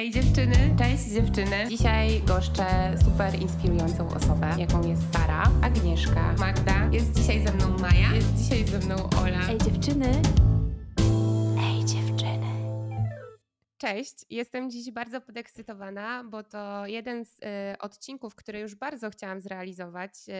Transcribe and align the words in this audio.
Ej 0.00 0.10
dziewczyny, 0.10 0.76
cześć 0.78 1.04
dziewczyny. 1.04 1.68
Dzisiaj 1.68 2.22
goszczę 2.22 2.94
super 3.04 3.42
inspirującą 3.42 4.08
osobę, 4.08 4.54
jaką 4.58 4.88
jest 4.88 5.02
Sara, 5.12 5.42
Agnieszka, 5.62 6.34
Magda. 6.38 6.88
Jest 6.92 7.12
dzisiaj 7.12 7.46
ze 7.46 7.52
mną 7.52 7.78
Maja, 7.78 8.14
jest 8.14 8.34
dzisiaj 8.34 8.64
ze 8.66 8.78
mną 8.78 8.96
Ola. 9.22 9.48
Ej 9.48 9.58
dziewczyny. 9.58 10.12
Ej 11.58 11.84
dziewczyny. 11.84 12.46
Cześć, 13.78 14.14
jestem 14.30 14.70
dziś 14.70 14.90
bardzo 14.90 15.20
podekscytowana, 15.20 16.24
bo 16.24 16.42
to 16.42 16.86
jeden 16.86 17.24
z 17.24 17.38
y, 17.38 17.78
odcinków, 17.78 18.34
który 18.34 18.60
już 18.60 18.74
bardzo 18.74 19.10
chciałam 19.10 19.40
zrealizować 19.40 20.12
y, 20.28 20.32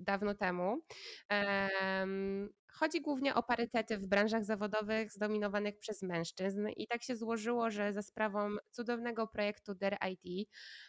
dawno 0.00 0.34
temu. 0.34 0.80
Em, 1.28 2.48
Chodzi 2.78 3.00
głównie 3.00 3.34
o 3.34 3.42
parytety 3.42 3.98
w 3.98 4.06
branżach 4.06 4.44
zawodowych 4.44 5.12
zdominowanych 5.12 5.78
przez 5.78 6.02
mężczyzn 6.02 6.68
i 6.76 6.86
tak 6.86 7.02
się 7.02 7.16
złożyło, 7.16 7.70
że 7.70 7.92
za 7.92 8.02
sprawą 8.02 8.56
cudownego 8.70 9.26
projektu 9.26 9.74
Der 9.74 9.96
IT 10.10 10.48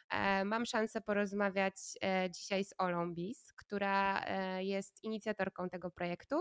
e, 0.09 0.45
mam 0.45 0.65
szansę 0.65 1.01
porozmawiać 1.01 1.73
e, 2.03 2.29
dzisiaj 2.31 2.65
z 2.65 2.73
Olą 2.77 3.13
Bis, 3.13 3.53
która 3.53 4.21
e, 4.25 4.63
jest 4.63 5.03
inicjatorką 5.03 5.69
tego 5.69 5.91
projektu 5.91 6.35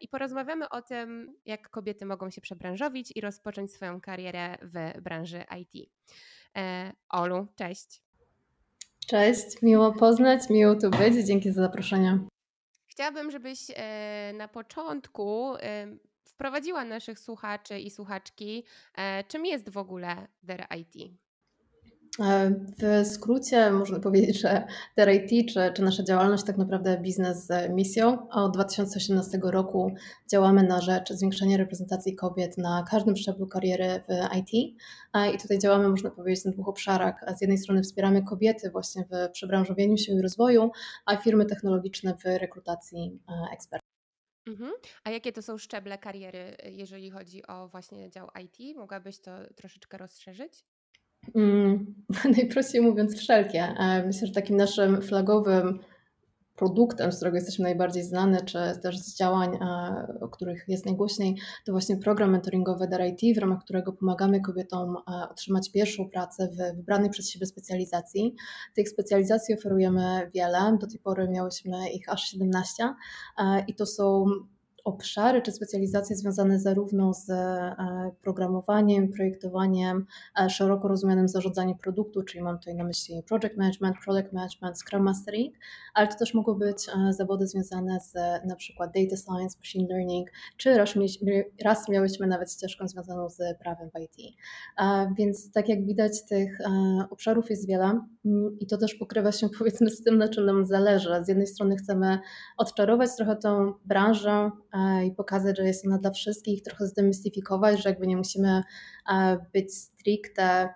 i 0.00 0.08
porozmawiamy 0.08 0.68
o 0.68 0.82
tym, 0.82 1.34
jak 1.44 1.70
kobiety 1.70 2.06
mogą 2.06 2.30
się 2.30 2.40
przebranżowić 2.40 3.12
i 3.16 3.20
rozpocząć 3.20 3.72
swoją 3.72 4.00
karierę 4.00 4.56
w 4.62 5.02
branży 5.02 5.44
IT. 5.60 5.90
Olu, 7.08 7.46
cześć. 7.56 8.02
Cześć, 9.06 9.62
miło 9.62 9.92
poznać, 9.92 10.50
miło 10.50 10.74
tu 10.74 10.90
być. 10.90 11.26
Dzięki 11.26 11.52
za 11.52 11.62
zaproszenie. 11.62 12.33
Chciałabym, 12.94 13.30
żebyś 13.30 13.58
e, 13.70 14.32
na 14.34 14.48
początku 14.48 15.54
e, 15.56 15.86
wprowadziła 16.24 16.84
naszych 16.84 17.18
słuchaczy 17.18 17.78
i 17.78 17.90
słuchaczki, 17.90 18.64
e, 18.94 19.24
czym 19.24 19.46
jest 19.46 19.70
w 19.70 19.78
ogóle 19.78 20.28
Der 20.42 20.66
IT. 20.78 21.23
W 22.18 23.06
skrócie 23.06 23.70
można 23.70 24.00
powiedzieć, 24.00 24.40
że 24.40 24.66
DRIT, 24.96 25.52
czy, 25.52 25.72
czy 25.74 25.82
nasza 25.82 26.02
działalność 26.02 26.44
tak 26.44 26.58
naprawdę 26.58 26.98
biznes 27.00 27.46
z 27.46 27.70
misją. 27.70 28.28
Od 28.28 28.52
2018 28.52 29.40
roku 29.42 29.94
działamy 30.30 30.62
na 30.62 30.80
rzecz 30.80 31.12
zwiększenia 31.12 31.56
reprezentacji 31.56 32.16
kobiet 32.16 32.58
na 32.58 32.84
każdym 32.90 33.16
szczeblu 33.16 33.46
kariery 33.46 34.02
w 34.08 34.36
IT. 34.36 34.52
I 35.34 35.38
tutaj 35.42 35.58
działamy, 35.58 35.88
można 35.88 36.10
powiedzieć, 36.10 36.44
na 36.44 36.50
dwóch 36.50 36.68
obszarach. 36.68 37.20
Z 37.36 37.40
jednej 37.40 37.58
strony 37.58 37.82
wspieramy 37.82 38.22
kobiety 38.22 38.70
właśnie 38.70 39.04
w 39.10 39.30
przebranżowieniu 39.30 39.96
się 39.96 40.12
i 40.12 40.22
rozwoju, 40.22 40.70
a 41.06 41.16
firmy 41.16 41.46
technologiczne 41.46 42.14
w 42.14 42.24
rekrutacji 42.24 43.20
e, 43.28 43.52
ekspertów. 43.52 43.88
Mhm. 44.46 44.72
A 45.04 45.10
jakie 45.10 45.32
to 45.32 45.42
są 45.42 45.58
szczeble 45.58 45.98
kariery, 45.98 46.56
jeżeli 46.64 47.10
chodzi 47.10 47.46
o 47.46 47.68
właśnie 47.68 48.10
dział 48.10 48.28
IT? 48.44 48.76
Mogłabyś 48.76 49.18
to 49.18 49.30
troszeczkę 49.56 49.98
rozszerzyć? 49.98 50.64
Mm, 51.34 51.94
najprościej 52.36 52.80
mówiąc, 52.80 53.16
wszelkie. 53.16 53.62
E, 53.62 54.06
myślę, 54.06 54.26
że 54.26 54.32
takim 54.32 54.56
naszym 54.56 55.02
flagowym 55.02 55.78
produktem, 56.56 57.12
z 57.12 57.16
którego 57.16 57.36
jesteśmy 57.36 57.62
najbardziej 57.62 58.02
znani, 58.02 58.36
czy 58.46 58.58
też 58.82 58.98
z 58.98 59.16
działań, 59.18 59.54
e, 59.54 60.20
o 60.20 60.28
których 60.28 60.64
jest 60.68 60.86
najgłośniej, 60.86 61.36
to 61.66 61.72
właśnie 61.72 61.96
program 61.96 62.30
mentoringowy 62.30 62.88
Dar 62.88 63.06
IT, 63.06 63.36
w 63.36 63.40
ramach 63.40 63.64
którego 63.64 63.92
pomagamy 63.92 64.40
kobietom 64.40 64.96
e, 64.96 65.28
otrzymać 65.30 65.72
pierwszą 65.72 66.10
pracę 66.10 66.48
w 66.48 66.76
wybranej 66.76 67.10
przez 67.10 67.30
siebie 67.30 67.46
specjalizacji. 67.46 68.34
Tych 68.74 68.88
specjalizacji 68.88 69.54
oferujemy 69.54 70.30
wiele, 70.34 70.76
do 70.80 70.86
tej 70.86 70.98
pory 70.98 71.28
miałyśmy 71.28 71.90
ich 71.90 72.08
aż 72.08 72.24
17 72.24 72.94
i 73.66 73.74
to 73.74 73.86
są 73.86 74.24
obszary 74.84 75.42
czy 75.42 75.52
specjalizacje 75.52 76.16
związane 76.16 76.58
zarówno 76.58 77.14
z 77.14 77.30
e, 77.30 77.74
programowaniem, 78.22 79.08
projektowaniem, 79.08 80.06
e, 80.40 80.50
szeroko 80.50 80.88
rozumianym 80.88 81.28
zarządzaniem 81.28 81.78
produktu, 81.78 82.22
czyli 82.22 82.44
mam 82.44 82.58
tutaj 82.58 82.74
na 82.74 82.84
myśli 82.84 83.22
project 83.22 83.56
management, 83.56 83.96
product 84.04 84.32
management, 84.32 84.78
scrum 84.78 85.02
mastering, 85.02 85.54
ale 85.94 86.08
to 86.08 86.14
też 86.18 86.34
mogą 86.34 86.54
być 86.54 86.88
e, 86.88 87.12
zawody 87.12 87.46
związane 87.46 88.00
z 88.00 88.12
na 88.46 88.56
przykład 88.56 88.90
data 88.94 89.16
science, 89.16 89.58
machine 89.58 89.86
learning, 89.90 90.30
czy 90.56 90.76
raz, 90.76 90.94
raz 91.64 91.88
miałyśmy 91.88 92.26
nawet 92.26 92.52
ścieżkę 92.52 92.88
związaną 92.88 93.28
z 93.28 93.38
prawem 93.58 93.90
w 93.90 94.00
IT. 94.00 94.36
Więc 95.18 95.52
tak 95.52 95.68
jak 95.68 95.86
widać 95.86 96.24
tych 96.28 96.58
obszarów 97.10 97.50
jest 97.50 97.68
wiele 97.68 97.84
mm, 98.24 98.58
i 98.60 98.66
to 98.66 98.78
też 98.78 98.94
pokrywa 98.94 99.32
się 99.32 99.48
powiedzmy 99.58 99.90
z 99.90 100.02
tym, 100.02 100.18
na 100.18 100.28
czym 100.28 100.46
nam 100.46 100.66
zależy. 100.66 101.08
Z 101.24 101.28
jednej 101.28 101.46
strony 101.46 101.76
chcemy 101.76 102.18
odczarować 102.56 103.16
trochę 103.16 103.36
tą 103.36 103.72
branżę, 103.84 104.50
i 105.06 105.12
pokazać, 105.12 105.56
że 105.56 105.64
jest 105.64 105.86
ona 105.86 105.98
dla 105.98 106.10
wszystkich, 106.10 106.62
trochę 106.62 106.86
zdemystyfikować, 106.86 107.82
że 107.82 107.88
jakby 107.88 108.06
nie 108.06 108.16
musimy 108.16 108.62
być 109.52 109.74
stricte 109.74 110.68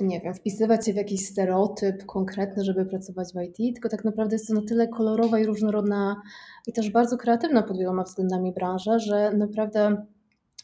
nie 0.00 0.20
wiem, 0.20 0.34
wpisywać 0.34 0.86
się 0.86 0.92
w 0.92 0.96
jakiś 0.96 1.26
stereotyp 1.26 2.06
konkretny, 2.06 2.64
żeby 2.64 2.86
pracować 2.86 3.28
w 3.34 3.42
IT, 3.42 3.74
tylko 3.74 3.88
tak 3.88 4.04
naprawdę 4.04 4.34
jest 4.34 4.48
to 4.48 4.54
na 4.54 4.62
tyle 4.62 4.88
kolorowa 4.88 5.38
i 5.38 5.46
różnorodna 5.46 6.22
i 6.66 6.72
też 6.72 6.90
bardzo 6.90 7.16
kreatywna 7.16 7.62
pod 7.62 7.78
wieloma 7.78 8.02
względami 8.02 8.52
branża, 8.52 8.98
że 8.98 9.32
naprawdę 9.32 10.06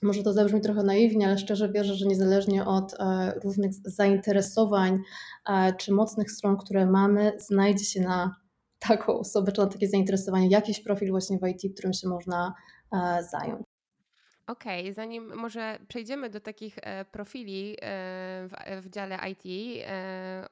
może 0.02 0.22
to 0.22 0.32
zabrzmi 0.32 0.60
trochę 0.60 0.82
naiwnie, 0.82 1.26
ale 1.26 1.38
szczerze 1.38 1.72
wierzę, 1.72 1.94
że 1.94 2.06
niezależnie 2.06 2.64
od 2.64 2.94
e, 3.00 3.32
różnych 3.44 3.72
zainteresowań 3.74 4.98
e, 5.48 5.72
czy 5.72 5.92
mocnych 5.92 6.30
stron, 6.30 6.56
które 6.56 6.86
mamy, 6.86 7.32
znajdzie 7.38 7.84
się 7.84 8.00
na 8.00 8.36
taką 8.88 9.18
osobę, 9.18 9.52
czy 9.52 9.60
na 9.60 9.66
takie 9.66 9.88
zainteresowanie, 9.88 10.48
jakiś 10.48 10.80
profil 10.80 11.10
właśnie 11.10 11.38
w 11.38 11.46
IT, 11.46 11.74
którym 11.74 11.92
się 11.92 12.08
można 12.08 12.54
e, 12.92 13.24
zająć. 13.30 13.73
Okej, 14.46 14.82
okay, 14.82 14.92
zanim 14.92 15.34
może 15.34 15.78
przejdziemy 15.88 16.30
do 16.30 16.40
takich 16.40 16.78
e, 16.82 17.04
profili 17.04 17.72
e, 17.72 17.76
w, 18.48 18.82
w, 18.82 18.90
dziale 18.90 19.18
IT, 19.30 19.44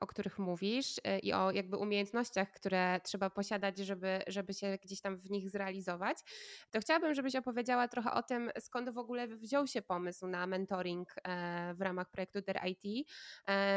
o 0.00 0.06
których 0.06 0.38
mówisz 0.38 1.00
i 1.22 1.32
o 1.32 1.50
jakby 1.50 1.76
umiejętnościach, 1.76 2.50
które 2.50 3.00
trzeba 3.04 3.31
posiadać, 3.31 3.78
żeby, 3.78 4.20
żeby 4.26 4.54
się 4.54 4.78
gdzieś 4.82 5.00
tam 5.00 5.16
w 5.16 5.31
nich 5.31 5.50
zrealizować, 5.50 6.19
to 6.70 6.81
chciałabym, 6.81 7.14
żebyś 7.14 7.36
opowiedziała 7.36 7.88
trochę 7.88 8.12
o 8.12 8.22
tym, 8.22 8.50
skąd 8.60 8.91
w 8.91 8.98
ogóle 8.98 9.28
wziął 9.28 9.66
się 9.66 9.82
pomysł 9.82 10.26
na 10.26 10.47
mentoring 10.47 11.14
w 11.75 11.81
ramach 11.81 12.10
projektu 12.10 12.41
Der 12.41 12.60
IT 12.64 13.08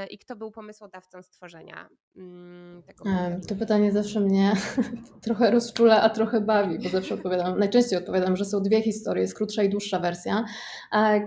i 0.09 0.17
kto 0.17 0.35
był 0.35 0.51
pomysłodawcą 0.51 1.21
stworzenia 1.21 1.89
mm, 2.17 2.83
tego. 2.83 3.03
To 3.47 3.55
pytanie 3.55 3.91
zawsze 3.91 4.19
mnie 4.19 4.53
trochę 5.25 5.51
rozczula, 5.51 6.01
a 6.01 6.09
trochę 6.09 6.41
bawi, 6.41 6.79
bo 6.79 6.89
zawsze 6.89 7.13
odpowiadam, 7.15 7.59
najczęściej 7.59 7.99
odpowiadam, 7.99 8.35
że 8.35 8.45
są 8.45 8.61
dwie 8.61 8.81
historie, 8.81 9.21
jest 9.21 9.35
krótsza 9.35 9.63
i 9.63 9.69
dłuższa 9.69 9.99
wersja. 10.05 10.45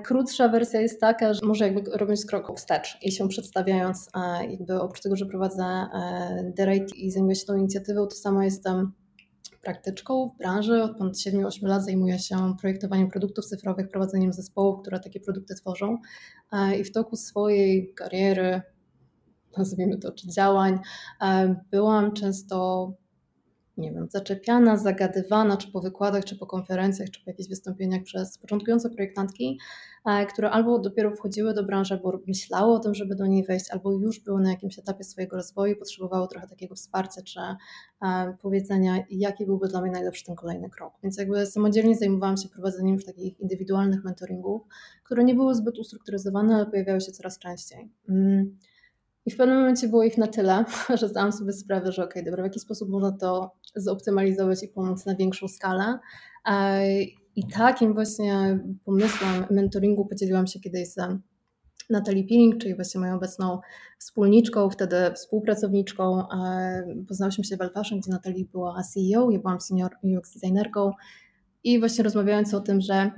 Krótsza 0.05 0.49
wersja 0.49 0.81
jest 0.81 1.01
taka, 1.01 1.35
że 1.35 1.47
może 1.47 1.65
jakby 1.65 1.91
robiąc 1.91 2.27
krok 2.27 2.57
wstecz 2.57 2.99
i 3.03 3.13
się 3.13 3.29
przedstawiając, 3.29 4.11
jakby 4.51 4.81
oprócz 4.81 5.03
tego, 5.03 5.17
że 5.17 5.27
prowadzę 5.27 5.65
e, 5.65 6.53
The 6.57 6.67
Rate 6.67 6.97
i 6.97 7.11
zajmuję 7.11 7.35
się 7.35 7.47
tą 7.47 7.57
inicjatywą, 7.57 8.07
to 8.07 8.17
samo 8.17 8.43
jestem 8.43 8.93
praktyczką 9.63 10.29
w 10.29 10.39
branży. 10.39 10.83
Od 10.83 10.99
ponad 10.99 11.15
7-8 11.15 11.63
lat 11.63 11.85
zajmuję 11.85 12.19
się 12.19 12.55
projektowaniem 12.61 13.09
produktów 13.09 13.45
cyfrowych, 13.45 13.89
prowadzeniem 13.89 14.33
zespołów, 14.33 14.81
które 14.81 15.01
takie 15.01 15.21
produkty 15.21 15.55
tworzą. 15.55 15.99
I 16.81 16.85
w 16.85 16.93
toku 16.93 17.17
swojej 17.17 17.95
kariery, 17.95 18.63
nazwijmy 19.59 19.99
to, 19.99 20.13
czy 20.13 20.29
działań, 20.29 20.79
e, 21.23 21.57
byłam 21.71 22.13
często 22.13 22.93
nie 23.79 23.93
wiem, 23.93 24.09
zaczepiana, 24.11 24.77
zagadywana, 24.77 25.57
czy 25.57 25.73
po 25.73 25.81
wykładach, 25.81 26.25
czy 26.25 26.37
po 26.37 26.47
konferencjach, 26.47 27.11
czy 27.11 27.25
po 27.25 27.31
jakichś 27.31 27.49
wystąpieniach 27.49 28.03
przez 28.03 28.39
początkujące 28.39 28.91
projektantki, 28.91 29.59
e, 30.07 30.27
które 30.27 30.51
albo 30.51 30.79
dopiero 30.79 31.17
wchodziły 31.17 31.55
do 31.55 31.65
branży, 31.65 31.95
albo 31.95 32.21
myślały 32.27 32.75
o 32.75 32.79
tym, 32.79 32.95
żeby 32.95 33.15
do 33.15 33.27
niej 33.27 33.45
wejść, 33.45 33.71
albo 33.71 33.93
już 33.93 34.21
były 34.21 34.41
na 34.41 34.51
jakimś 34.51 34.79
etapie 34.79 35.05
swojego 35.05 35.37
rozwoju, 35.37 35.77
potrzebowały 35.77 36.29
trochę 36.29 36.49
takiego 36.49 36.75
wsparcia, 36.75 37.23
czy 37.23 37.41
e, 37.41 37.57
powiedzenia, 38.43 39.05
jaki 39.11 39.47
byłby 39.47 39.69
dla 39.69 39.81
mnie 39.83 39.91
najlepszy 39.91 40.25
ten 40.25 40.37
kolejny 40.37 40.71
krok. 40.71 40.95
Więc 41.03 41.19
jakby 41.19 41.47
samodzielnie 41.47 41.97
zajmowałam 41.97 42.37
się 42.37 42.49
prowadzeniem 42.49 42.95
już 42.95 43.05
takich 43.05 43.41
indywidualnych 43.41 44.05
mentoringów, 44.05 44.63
które 45.05 45.25
nie 45.25 45.35
były 45.35 45.55
zbyt 45.55 45.79
ustrukturyzowane, 45.79 46.55
ale 46.55 46.67
pojawiały 46.67 47.01
się 47.01 47.13
coraz 47.13 47.39
częściej. 47.39 47.91
Mm. 48.09 48.59
I 49.27 49.31
w 49.31 49.37
pewnym 49.37 49.59
momencie 49.59 49.89
było 49.89 50.05
ich 50.05 50.19
na 50.19 50.27
tyle, 50.27 50.65
że 51.01 51.09
zdałam 51.09 51.33
sobie 51.33 51.53
sprawę, 51.53 51.93
że 51.93 52.05
ok, 52.05 52.15
dobra, 52.25 52.43
w 52.43 52.47
jaki 52.47 52.61
sposób 52.61 52.89
można 52.89 53.13
to 53.13 53.53
zoptymalizować 53.77 54.63
i 54.63 54.69
pomóc 54.69 55.07
na 55.07 55.15
większą 55.15 55.49
skalę. 55.49 55.99
I 57.37 57.47
takim 57.47 57.95
właśnie 57.95 58.59
pomysłem 58.85 59.45
mentoringu 59.51 60.07
podzieliłam 60.07 60.47
się 60.47 60.61
kiedyś 60.61 60.89
z 60.89 60.97
Natalie 61.91 62.25
Peeling, 62.25 62.59
czyli 62.59 62.75
właśnie 62.75 63.01
moją 63.01 63.15
obecną 63.15 63.61
wspólniczką, 63.99 64.71
wtedy 64.71 64.97
współpracowniczką. 65.15 66.23
Poznałyśmy 67.09 67.45
się 67.45 67.57
w 67.57 67.61
Elfaszem, 67.61 68.01
gdzie 68.01 68.11
Natalie 68.11 68.45
była 68.45 68.83
CEO, 68.83 69.31
ja 69.31 69.39
byłam 69.39 69.61
senior 69.61 69.91
UX 70.03 70.35
designerką 70.35 70.93
i 71.69 71.79
właśnie 71.79 72.05
rozmawiając 72.05 72.55
o 72.55 72.61
tym, 72.61 72.81
że 72.81 73.11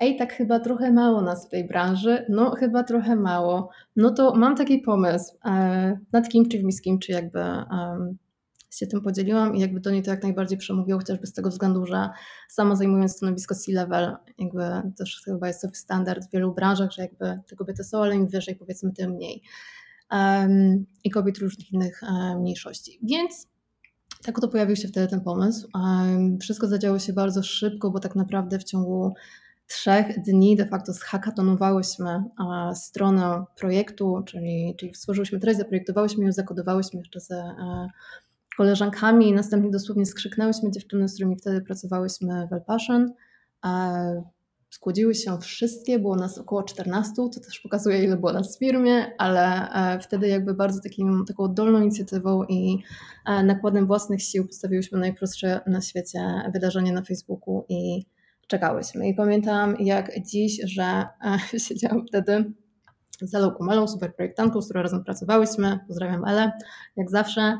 ej, 0.00 0.16
tak 0.16 0.32
chyba 0.32 0.60
trochę 0.60 0.92
mało 0.92 1.22
nas 1.22 1.46
w 1.46 1.50
tej 1.50 1.68
branży, 1.68 2.26
no 2.28 2.50
chyba 2.50 2.82
trochę 2.82 3.16
mało, 3.16 3.70
no 3.96 4.10
to 4.10 4.34
mam 4.34 4.56
taki 4.56 4.78
pomysł, 4.78 5.36
e, 5.44 5.98
nad 6.12 6.28
kim 6.28 6.48
czy 6.48 6.58
w 6.58 6.64
miskim, 6.64 6.98
czy 6.98 7.12
jakby 7.12 7.40
się 8.70 8.86
tym 8.86 9.00
podzieliłam 9.00 9.56
i 9.56 9.60
jakby 9.60 9.80
do 9.80 9.90
niej 9.90 10.02
to 10.02 10.10
jak 10.10 10.22
najbardziej 10.22 10.58
przemówiło, 10.58 10.98
chociażby 10.98 11.26
z 11.26 11.32
tego 11.32 11.50
względu, 11.50 11.86
że 11.86 12.08
sama 12.48 12.76
zajmując 12.76 13.16
stanowisko 13.16 13.54
C-level, 13.54 14.16
jakby 14.38 14.62
też 14.98 15.22
chyba 15.24 15.46
jest 15.46 15.62
to 15.62 15.68
standard 15.72 16.26
w 16.28 16.32
wielu 16.32 16.54
branżach, 16.54 16.92
że 16.92 17.02
jakby 17.02 17.40
te 17.48 17.56
kobiety 17.56 17.84
są, 17.84 18.02
ale 18.02 18.16
im 18.16 18.28
wyżej 18.28 18.56
powiedzmy 18.56 18.92
tym 18.92 19.10
mniej. 19.10 19.42
Um, 20.12 20.86
I 21.04 21.10
kobiet 21.10 21.38
różnych 21.38 21.72
innych 21.72 22.00
um, 22.02 22.40
mniejszości. 22.40 22.98
Więc 23.02 23.48
tak 24.22 24.38
oto 24.38 24.48
pojawił 24.48 24.76
się 24.76 24.88
wtedy 24.88 25.08
ten 25.08 25.20
pomysł. 25.20 25.68
Wszystko 26.40 26.66
zadziało 26.66 26.98
się 26.98 27.12
bardzo 27.12 27.42
szybko, 27.42 27.90
bo 27.90 28.00
tak 28.00 28.16
naprawdę 28.16 28.58
w 28.58 28.64
ciągu 28.64 29.14
trzech 29.66 30.22
dni 30.22 30.56
de 30.56 30.66
facto 30.66 30.92
zhakatonowałyśmy 30.92 32.24
stronę 32.74 33.44
projektu, 33.56 34.22
czyli, 34.26 34.74
czyli 34.78 34.94
stworzyłyśmy 34.94 35.40
treść, 35.40 35.58
zaprojektowałyśmy 35.58 36.24
ją, 36.24 36.32
zakodowałyśmy 36.32 36.98
jeszcze 36.98 37.20
ze 37.20 37.36
e, 37.36 37.88
koleżankami 38.56 39.28
i 39.28 39.32
następnie 39.32 39.70
dosłownie 39.70 40.06
skrzyknęłyśmy 40.06 40.70
dziewczyny, 40.70 41.08
z 41.08 41.14
którymi 41.14 41.36
wtedy 41.36 41.60
pracowałyśmy 41.60 42.48
w 42.50 42.52
El 42.52 42.62
Passion. 42.66 43.12
Skłodziły 44.70 45.14
się 45.14 45.38
wszystkie, 45.38 45.98
było 45.98 46.16
nas 46.16 46.38
około 46.38 46.62
14, 46.62 47.12
to 47.16 47.40
też 47.40 47.60
pokazuje 47.60 48.04
ile 48.04 48.16
było 48.16 48.32
nas 48.32 48.56
w 48.56 48.58
firmie, 48.58 49.12
ale 49.18 49.70
e, 49.70 50.00
wtedy 50.00 50.28
jakby 50.28 50.54
bardzo 50.54 50.80
takim, 50.80 51.24
taką 51.28 51.42
oddolną 51.42 51.80
inicjatywą 51.80 52.44
i 52.44 52.82
e, 53.26 53.42
nakładem 53.42 53.86
własnych 53.86 54.22
sił 54.22 54.46
postawiłyśmy 54.46 54.98
najprostsze 54.98 55.60
na 55.66 55.80
świecie 55.80 56.20
wydarzenie 56.52 56.92
na 56.92 57.02
Facebooku 57.02 57.64
i 57.68 58.06
czekałyśmy. 58.46 59.08
I 59.08 59.14
pamiętam 59.14 59.76
jak 59.80 60.10
dziś, 60.22 60.60
że 60.64 60.82
e, 61.52 61.58
siedziałam 61.68 62.06
wtedy 62.06 62.52
z 63.20 63.34
Elą 63.34 63.50
Kumelą, 63.50 63.88
super 63.88 64.14
projektantką, 64.14 64.62
z 64.62 64.64
którą 64.64 64.82
razem 64.82 65.04
pracowałyśmy. 65.04 65.78
Pozdrawiam 65.86 66.24
Elę, 66.24 66.52
jak 66.96 67.10
zawsze. 67.10 67.58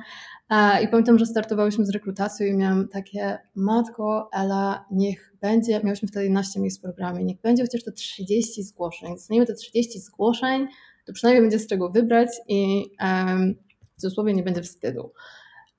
I 0.83 0.89
pamiętam, 0.89 1.19
że 1.19 1.27
startowałyśmy 1.27 1.87
z 1.87 1.91
rekrutacją 1.91 2.47
i 2.47 2.57
miałam 2.57 2.89
takie, 2.89 3.39
matko, 3.55 4.31
Ela, 4.33 4.87
niech 4.91 5.35
będzie, 5.41 5.81
miałyśmy 5.85 6.09
wtedy 6.09 6.25
11 6.25 6.61
miejsc 6.61 6.79
w 6.79 6.83
programie, 6.83 7.25
niech 7.25 7.41
będzie 7.41 7.63
chociaż 7.63 7.85
to 7.85 7.93
30 7.93 8.63
zgłoszeń. 8.63 9.15
Dostaniemy 9.15 9.47
te 9.47 9.55
30 9.55 10.01
zgłoszeń, 10.01 10.67
to 11.07 11.13
przynajmniej 11.13 11.43
będzie 11.43 11.59
z 11.59 11.67
czego 11.67 11.91
wybrać 11.91 12.29
i 12.49 12.85
um, 13.01 13.55
w 13.97 14.01
cudzysłowie 14.01 14.35
nie 14.35 14.43
będzie 14.43 14.63
wstydu. 14.63 15.13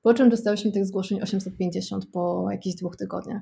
Po 0.02 0.14
czym 0.14 0.30
dostałyśmy 0.30 0.72
tych 0.72 0.86
zgłoszeń 0.86 1.22
850 1.22 2.06
po 2.12 2.52
jakichś 2.52 2.76
dwóch 2.76 2.96
tygodniach. 2.96 3.42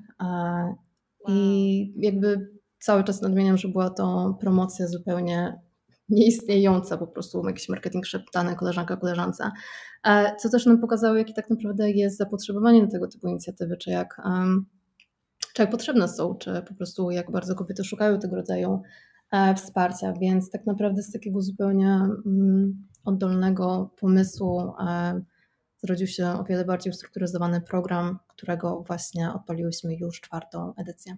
I 1.27 1.93
jakby 1.97 2.49
cały 2.79 3.03
czas 3.03 3.21
nadmieniam, 3.21 3.57
że 3.57 3.67
była 3.67 3.89
to 3.89 4.37
promocja 4.39 4.87
zupełnie 4.87 5.61
nieistniejąca, 6.09 6.97
po 6.97 7.07
prostu 7.07 7.47
jakiś 7.47 7.69
marketing 7.69 8.05
szeptany 8.05 8.55
koleżanka 8.55 8.97
koleżance. 8.97 9.51
E, 10.03 10.35
co 10.35 10.49
też 10.49 10.65
nam 10.65 10.79
pokazało, 10.79 11.15
jakie 11.15 11.33
tak 11.33 11.49
naprawdę 11.49 11.91
jest 11.91 12.17
zapotrzebowanie 12.17 12.81
na 12.81 12.87
tego 12.87 13.07
typu 13.07 13.27
inicjatywy, 13.27 13.77
czy 13.77 13.89
jak, 13.89 14.21
czy 15.53 15.61
jak 15.61 15.71
potrzebne 15.71 16.07
są, 16.07 16.35
czy 16.35 16.61
po 16.67 16.73
prostu 16.73 17.11
jak 17.11 17.31
bardzo 17.31 17.55
kobiety 17.55 17.83
szukają 17.83 18.19
tego 18.19 18.35
rodzaju 18.35 18.81
e, 19.31 19.55
wsparcia. 19.55 20.13
Więc 20.13 20.49
tak 20.49 20.65
naprawdę 20.65 21.03
z 21.03 21.11
takiego 21.11 21.41
zupełnie 21.41 21.99
mm, 22.25 22.87
oddolnego 23.05 23.93
pomysłu 23.99 24.73
e, 24.87 25.21
zrodził 25.77 26.07
się 26.07 26.27
o 26.27 26.43
wiele 26.43 26.65
bardziej 26.65 26.91
ustrukturyzowany 26.91 27.61
program, 27.61 28.19
którego 28.27 28.83
właśnie 28.87 29.33
odpaliłyśmy 29.33 29.95
już 29.95 30.21
czwartą 30.21 30.73
edycję. 30.77 31.17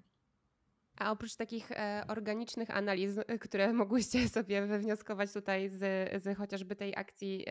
A 0.99 1.11
oprócz 1.11 1.35
takich 1.35 1.71
e, 1.71 2.03
organicznych 2.07 2.69
analiz, 2.69 3.17
e, 3.17 3.39
które 3.39 3.73
mogłyście 3.83 4.29
sobie 4.29 4.67
wywnioskować 4.67 5.33
tutaj 5.33 5.69
z, 5.69 5.77
z 6.23 6.37
chociażby 6.37 6.75
tej 6.75 6.95
akcji, 6.95 7.45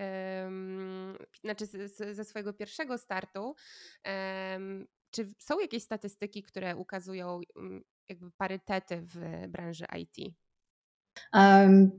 znaczy 1.41 1.67
z, 1.67 1.93
z, 1.93 2.17
ze 2.17 2.25
swojego 2.25 2.53
pierwszego 2.53 2.99
startu, 2.99 3.55
czy 5.11 5.29
są 5.39 5.61
jakieś 5.61 5.83
statystyki, 5.83 6.43
które 6.43 6.77
ukazują 6.77 7.41
jakby 8.09 8.31
parytety 8.31 9.03
w 9.03 9.49
branży 9.49 9.85
IT? 9.99 10.35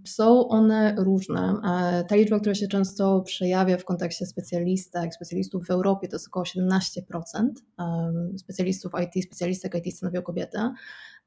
Są 0.05 0.47
one 0.47 0.95
różne. 0.97 1.53
E, 1.65 2.03
ta 2.03 2.15
liczba, 2.15 2.39
która 2.39 2.55
się 2.55 2.67
często 2.67 3.21
przejawia 3.21 3.77
w 3.77 3.85
kontekście 3.85 4.25
specjalistek, 4.25 5.15
specjalistów 5.15 5.67
w 5.67 5.71
Europie, 5.71 6.07
to 6.07 6.15
jest 6.15 6.27
około 6.27 6.45
17% 6.45 7.49
specjalistów 8.37 8.91
IT, 9.03 9.25
specjalistek 9.25 9.75
IT 9.75 9.97
stanowią 9.97 10.21
kobiety. 10.21 10.57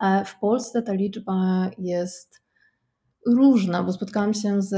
E, 0.01 0.25
w 0.25 0.39
Polsce 0.39 0.83
ta 0.83 0.93
liczba 0.93 1.71
jest 1.79 2.42
różna, 3.27 3.83
bo 3.83 3.93
spotkałam 3.93 4.35
się 4.35 4.63
z, 4.63 4.75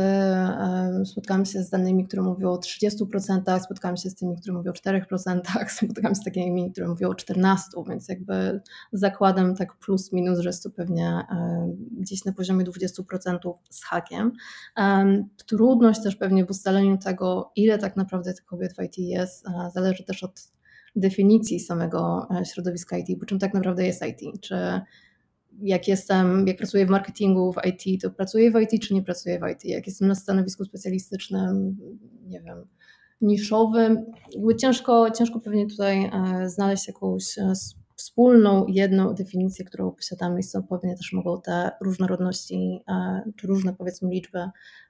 spotkałam 1.09 1.45
się 1.45 1.63
z 1.63 1.71
danymi, 1.71 2.07
które 2.07 2.23
mówią 2.23 2.51
o 2.51 2.57
30%, 2.57 3.61
spotkałam 3.61 3.97
się 3.97 4.11
z 4.11 4.15
tymi, 4.15 4.37
które 4.37 4.55
mówią 4.55 4.71
o 4.71 4.75
4%, 4.75 5.41
spotkałam 5.69 6.15
się 6.15 6.21
z 6.21 6.25
takimi, 6.25 6.73
które 6.73 6.89
mówią 6.89 7.09
o 7.09 7.13
14%, 7.13 7.57
więc 7.89 8.09
jakby 8.09 8.61
zakładam 8.93 9.57
tak 9.57 9.77
plus 9.77 10.13
minus, 10.13 10.39
że 10.39 10.49
jest 10.49 10.63
to 10.63 10.71
pewnie 10.71 11.27
gdzieś 11.93 12.25
na 12.25 12.33
poziomie 12.33 12.65
20% 12.65 13.39
z 13.71 13.85
hakiem. 13.85 14.33
Trudność 15.47 16.03
też 16.03 16.17
pewnie 16.17 16.45
w 16.45 16.51
ustaleniu 16.51 16.99
tego, 16.99 17.53
ile 17.57 17.79
tak 17.79 17.97
naprawdę 17.97 18.35
tych 18.35 18.45
kobiet 18.45 18.77
w 18.77 18.83
IT 18.83 18.99
jest, 18.99 19.47
zależy 19.75 20.05
też 20.05 20.25
od 20.25 20.55
definicji 20.97 21.61
samego 21.61 22.27
e, 22.41 22.45
środowiska 22.45 22.99
IT, 22.99 23.19
bo 23.19 23.27
czym 23.27 23.39
tak 23.39 23.55
naprawdę 23.55 23.87
jest 23.87 24.05
IT, 24.07 24.41
czy 24.41 24.57
jak 25.63 25.89
jestem, 25.89 26.47
jak 26.47 26.57
pracuję 26.57 26.87
w 26.87 26.91
marketingu, 26.91 27.53
w 27.53 27.67
IT, 27.67 28.03
to 28.03 28.11
pracuję 28.11 28.51
w 28.51 28.61
IT, 28.61 28.83
czy 28.83 28.95
nie 28.95 29.03
pracuję 29.03 29.41
w 29.41 29.49
IT? 29.53 29.65
Jak 29.65 29.87
jestem 29.87 30.09
na 30.09 30.15
stanowisku 30.15 30.65
specjalistycznym, 30.65 31.77
nie 32.27 32.41
wiem, 32.41 32.67
niszowym, 33.21 34.07
jakby 34.35 34.57
ciężko, 34.57 35.11
ciężko 35.11 35.41
pewnie 35.41 35.67
tutaj 35.67 36.05
e, 36.05 36.49
znaleźć 36.49 36.89
jakąś 36.89 37.39
e, 37.39 37.53
wspólną, 37.97 38.67
jedną 38.69 39.15
definicję, 39.15 39.65
którą 39.65 39.91
posiadamy 39.91 40.41
i 40.41 40.43
stąd 40.43 40.69
pewnie 40.69 40.97
też 40.97 41.13
mogą 41.13 41.41
te 41.41 41.71
różnorodności, 41.81 42.81
e, 42.89 43.23
czy 43.37 43.47
różne 43.47 43.75
powiedzmy 43.75 44.11
liczby 44.11 44.39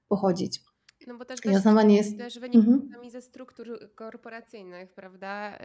pochodzić. 0.08 0.60
No 1.06 1.18
bo 1.18 1.24
też, 1.24 1.40
ja 1.44 1.60
sama 1.60 1.82
nie 1.82 1.96
jest... 1.96 2.18
też 2.18 2.38
wynika 2.38 2.70
mhm. 2.70 3.10
ze 3.10 3.22
struktur 3.22 3.94
korporacyjnych, 3.94 4.92
prawda? 4.92 5.58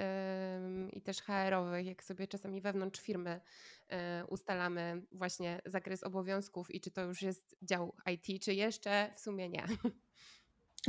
I 0.94 1.02
też 1.02 1.22
HR-owych, 1.22 1.86
jak 1.86 2.04
sobie 2.04 2.28
czasami 2.28 2.62
wewnątrz 2.62 3.02
firmy 3.02 3.42
e, 3.90 4.26
ustalamy 4.26 5.02
właśnie 5.12 5.62
zakres 5.66 6.04
obowiązków 6.04 6.76
i 6.76 6.82
czy 6.82 6.92
to 6.92 7.04
już 7.04 7.22
jest 7.22 7.56
dział 7.62 7.96
IT, 8.14 8.44
czy 8.44 8.54
jeszcze 8.54 9.12
w 9.16 9.20
sumie 9.20 9.50
nie. 9.50 9.64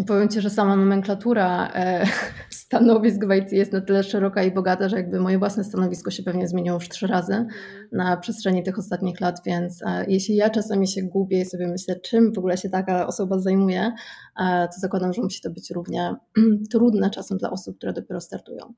Powiem 0.07 0.29
Ci, 0.29 0.41
że 0.41 0.51
sama 0.51 0.77
nomenklatura 0.77 1.71
e, 1.75 2.07
stanowisk 2.51 3.25
w 3.27 3.35
IT 3.35 3.53
jest 3.53 3.73
na 3.73 3.81
tyle 3.81 4.03
szeroka 4.03 4.43
i 4.43 4.53
bogata, 4.53 4.89
że 4.89 4.97
jakby 4.97 5.21
moje 5.21 5.39
własne 5.39 5.65
stanowisko 5.65 6.11
się 6.11 6.23
pewnie 6.23 6.49
zmieniło 6.49 6.75
już 6.75 6.89
trzy 6.89 7.07
razy 7.07 7.47
na 7.93 8.17
przestrzeni 8.17 8.63
tych 8.63 8.79
ostatnich 8.79 9.21
lat, 9.21 9.41
więc 9.47 9.83
e, 9.83 10.05
jeśli 10.09 10.37
ja 10.37 10.51
czasami 10.51 10.89
się 10.89 11.03
gubię 11.03 11.41
i 11.41 11.45
sobie 11.45 11.69
myślę, 11.69 12.01
czym 12.01 12.33
w 12.33 12.39
ogóle 12.39 12.57
się 12.57 12.69
taka 12.69 13.07
osoba 13.07 13.39
zajmuje, 13.39 13.93
e, 14.41 14.69
to 14.69 14.81
zakładam, 14.81 15.13
że 15.13 15.23
musi 15.23 15.41
to 15.41 15.51
być 15.51 15.71
równie 15.71 16.15
trudne 16.73 17.11
czasem 17.11 17.39
dla 17.39 17.51
osób, 17.51 17.77
które 17.77 17.93
dopiero 17.93 18.21
startują. 18.21 18.75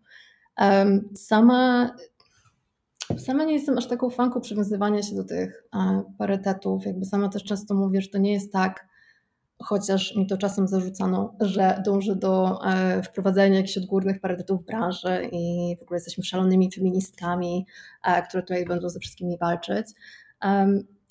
Sama 1.16 1.90
Sama 3.18 3.44
nie 3.44 3.52
jestem 3.52 3.78
aż 3.78 3.88
taką 3.88 4.10
fanką 4.10 4.40
przywiązywania 4.40 5.02
się 5.02 5.16
do 5.16 5.25
tych 5.25 5.64
parytetów. 6.18 6.87
Jakby 6.87 7.04
sama 7.04 7.28
też 7.28 7.44
często 7.44 7.75
mówię, 7.75 8.00
że 8.00 8.08
to 8.08 8.18
nie 8.18 8.32
jest 8.32 8.52
tak, 8.52 8.87
chociaż 9.64 10.16
mi 10.16 10.26
to 10.26 10.38
czasem 10.38 10.69
zarzucano, 10.69 11.35
że 11.40 11.83
dąży 11.85 12.16
do 12.16 12.61
e, 12.64 13.02
wprowadzenia 13.02 13.57
jakichś 13.57 13.78
odgórnych 13.78 14.21
parytetów 14.21 14.62
w 14.62 14.64
branży 14.64 15.28
i 15.33 15.76
w 15.78 15.83
ogóle 15.83 15.97
jesteśmy 15.97 16.25
szalonymi 16.25 16.71
feministkami, 16.75 17.66
e, 18.04 18.23
które 18.23 18.42
tutaj 18.42 18.64
będą 18.64 18.88
ze 18.88 19.00
wszystkimi 19.00 19.38
walczyć. 19.38 19.87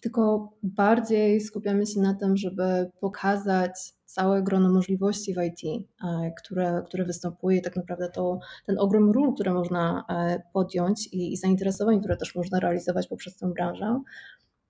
Tylko 0.01 0.53
bardziej 0.63 1.41
skupiamy 1.41 1.85
się 1.85 2.01
na 2.01 2.13
tym, 2.13 2.37
żeby 2.37 2.91
pokazać 2.99 3.93
całe 4.05 4.43
grono 4.43 4.69
możliwości 4.69 5.33
w 5.33 5.37
IT, 5.43 5.87
e, 6.03 6.31
które, 6.37 6.83
które 6.85 7.05
występuje, 7.05 7.61
tak 7.61 7.75
naprawdę 7.75 8.09
to 8.09 8.39
ten 8.65 8.79
ogrom 8.79 9.11
ról, 9.11 9.33
które 9.33 9.53
można 9.53 10.05
podjąć 10.53 11.07
i, 11.07 11.33
i 11.33 11.37
zainteresowań, 11.37 11.99
które 11.99 12.17
też 12.17 12.35
można 12.35 12.59
realizować 12.59 13.07
poprzez 13.07 13.37
tę 13.37 13.51
branżę, 13.53 14.01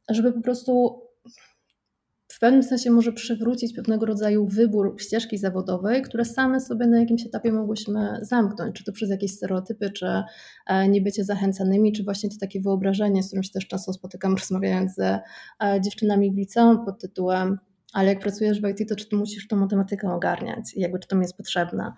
żeby 0.09 0.33
po 0.33 0.41
prostu 0.41 1.01
w 2.31 2.39
pewnym 2.39 2.63
sensie 2.63 2.91
może 2.91 3.13
przywrócić 3.13 3.73
pewnego 3.73 4.05
rodzaju 4.05 4.47
wybór 4.47 4.95
ścieżki 4.99 5.37
zawodowej, 5.37 6.01
które 6.01 6.25
same 6.25 6.61
sobie 6.61 6.87
na 6.87 6.99
jakimś 6.99 7.25
etapie 7.25 7.51
mogłyśmy 7.51 8.19
zamknąć, 8.21 8.75
czy 8.75 8.83
to 8.83 8.91
przez 8.91 9.09
jakieś 9.09 9.31
stereotypy, 9.31 9.89
czy 9.89 10.23
e, 10.67 10.87
nie 10.87 11.01
bycie 11.01 11.23
zachęcanymi, 11.23 11.93
czy 11.93 12.03
właśnie 12.03 12.29
to 12.29 12.35
takie 12.39 12.61
wyobrażenie, 12.61 13.23
z 13.23 13.27
którym 13.27 13.43
się 13.43 13.51
też 13.51 13.67
często 13.67 13.93
spotykam 13.93 14.35
rozmawiając 14.41 14.95
ze 14.95 15.19
e, 15.63 15.81
dziewczynami 15.81 16.31
w 16.31 16.37
liceum 16.37 16.85
pod 16.85 16.99
tytułem 16.99 17.57
ale 17.93 18.07
jak 18.07 18.19
pracujesz 18.19 18.61
w 18.61 18.67
IT, 18.67 18.89
to 18.89 18.95
czy 18.95 19.09
ty 19.09 19.15
musisz 19.15 19.47
tą 19.47 19.55
matematykę 19.57 20.13
ogarniać? 20.13 20.63
Jakby 20.75 20.99
czy 20.99 21.07
to 21.07 21.15
mi 21.15 21.21
jest 21.21 21.37
potrzebne. 21.37 21.93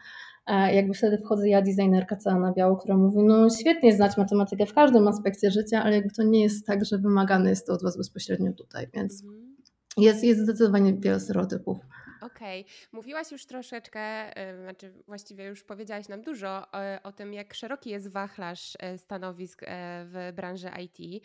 Jakby 0.47 0.93
wtedy 0.93 1.17
wchodzę 1.17 1.49
ja, 1.49 1.61
designerka 1.61 2.15
cała 2.15 2.39
na 2.39 2.53
biało, 2.53 2.77
która 2.77 2.97
mówi, 2.97 3.17
no 3.23 3.49
świetnie 3.49 3.93
znać 3.93 4.17
matematykę 4.17 4.65
w 4.65 4.73
każdym 4.73 5.07
aspekcie 5.07 5.51
życia, 5.51 5.83
ale 5.83 5.95
jakby 5.95 6.13
to 6.13 6.23
nie 6.23 6.43
jest 6.43 6.65
tak, 6.65 6.85
że 6.85 6.97
wymagane 6.97 7.49
jest 7.49 7.67
to 7.67 7.73
od 7.73 7.83
was 7.83 7.97
bezpośrednio 7.97 8.53
tutaj, 8.53 8.87
więc... 8.93 9.23
Mhm 9.23 9.52
jest, 9.97 10.23
jest 10.23 10.41
zdecydowanie 10.41 10.93
wiele 10.93 11.19
stereotypów. 11.19 11.77
Okej. 12.23 12.61
Okay. 12.61 12.73
Mówiłaś 12.91 13.31
już 13.31 13.45
troszeczkę, 13.45 14.33
znaczy 14.61 14.93
właściwie 15.07 15.45
już 15.45 15.63
powiedziałaś 15.63 16.07
nam 16.07 16.21
dużo 16.21 16.49
o, 16.49 17.03
o, 17.03 17.11
tym, 17.11 17.33
jak 17.33 17.53
szeroki 17.53 17.89
jest 17.89 18.07
wachlarz 18.07 18.73
e, 18.79 18.97
stanowisk 18.97 19.63
e, 19.63 19.65
w 20.05 20.31
branży 20.35 20.69
IT. 20.81 21.23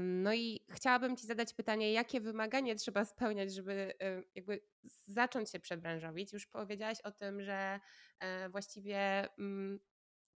No 0.00 0.34
i 0.34 0.60
chciałabym 0.70 1.16
Ci 1.16 1.26
zadać 1.26 1.54
pytanie, 1.54 1.92
jakie 1.92 2.20
wymagania 2.20 2.74
trzeba 2.74 3.04
spełniać, 3.04 3.54
żeby 3.54 3.94
jakby 4.34 4.60
zacząć 5.06 5.50
się 5.50 5.60
przebranżowić? 5.60 6.32
Już 6.32 6.46
powiedziałaś 6.46 7.00
o 7.00 7.10
tym, 7.10 7.42
że 7.42 7.80
e, 8.20 8.48
właściwie 8.48 9.28
mm, 9.38 9.80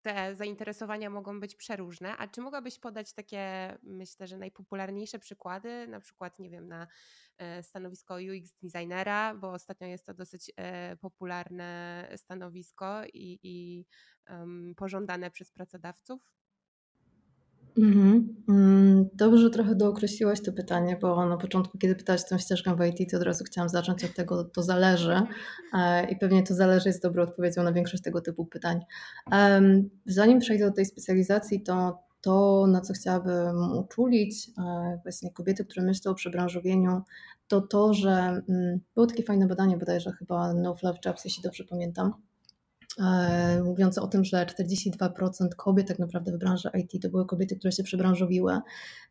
te 0.07 0.35
zainteresowania 0.35 1.11
mogą 1.11 1.41
być 1.41 1.55
przeróżne. 1.55 2.17
A 2.17 2.29
czy 2.29 2.41
mogłabyś 2.41 2.79
podać 2.79 3.13
takie, 3.13 3.77
myślę, 3.83 4.27
że 4.27 4.39
najpopularniejsze 4.39 5.19
przykłady, 5.19 5.87
na 5.87 6.01
przykład, 6.01 6.39
nie 6.39 6.51
wiem, 6.51 6.69
na 6.69 6.87
e, 7.39 7.63
stanowisko 7.63 8.15
UX 8.15 8.53
designera, 8.63 9.35
bo 9.35 9.53
ostatnio 9.53 9.87
jest 9.87 10.07
to 10.07 10.15
dosyć 10.15 10.53
e, 10.57 10.97
popularne 10.97 12.09
stanowisko 12.17 13.03
i, 13.15 13.39
i 13.43 13.87
um, 14.31 14.75
pożądane 14.77 15.31
przez 15.31 15.51
pracodawców? 15.53 16.36
Mhm. 17.79 18.37
Mm, 18.49 19.09
dobrze 19.15 19.51
trochę 19.51 19.75
dookreśliłaś 19.75 20.43
to 20.43 20.53
pytanie, 20.53 20.99
bo 21.01 21.27
na 21.27 21.37
początku, 21.37 21.79
kiedy 21.79 21.95
pytałaś 21.95 22.25
tę 22.25 22.39
ścieżkę 22.39 22.77
w 22.77 22.85
IT, 22.87 23.11
to 23.11 23.17
od 23.17 23.23
razu 23.23 23.45
chciałam 23.45 23.69
zacząć 23.69 24.05
od 24.05 24.15
tego, 24.15 24.45
to 24.45 24.63
zależy 24.63 25.21
e, 25.73 26.11
i 26.11 26.17
pewnie 26.17 26.43
to 26.43 26.55
zależy 26.55 26.89
jest 26.89 27.03
dobrą 27.03 27.23
odpowiedzią 27.23 27.63
na 27.63 27.73
większość 27.73 28.03
tego 28.03 28.21
typu 28.21 28.47
pytań. 28.47 28.81
Zanim 30.07 30.39
przejdę 30.39 30.65
do 30.65 30.73
tej 30.73 30.87
specjalizacji, 30.87 31.63
to 31.63 32.07
to, 32.27 32.67
na 32.67 32.81
co 32.81 32.93
chciałabym 32.93 33.73
uczulić 33.79 34.51
e, 34.59 34.99
właśnie 35.03 35.33
kobiety, 35.33 35.65
które 35.65 35.87
myślą 35.87 36.13
o 36.13 36.15
przebranżowieniu, 36.15 37.03
to 37.49 37.61
to, 37.61 37.95
że 37.95 38.43
mm, 38.49 38.81
było 38.95 39.07
takie 39.07 39.23
fajne 39.23 39.47
badanie 39.47 39.77
bodajże 39.77 40.13
chyba 40.13 40.55
No 40.55 40.77
Fluff 40.77 40.97
Jobs, 41.05 41.25
jeśli 41.25 41.43
dobrze 41.43 41.65
pamiętam, 41.65 42.13
mówiące 43.65 44.03
o 44.03 44.07
tym, 44.07 44.25
że 44.25 44.47
42% 44.47 45.49
kobiet 45.57 45.89
tak 45.89 45.99
naprawdę 45.99 46.33
w 46.33 46.39
branży 46.39 46.71
IT 46.75 47.03
to 47.03 47.09
były 47.09 47.27
kobiety, 47.27 47.57
które 47.57 47.73
się 47.73 47.83
przebranżowiły, 47.83 48.61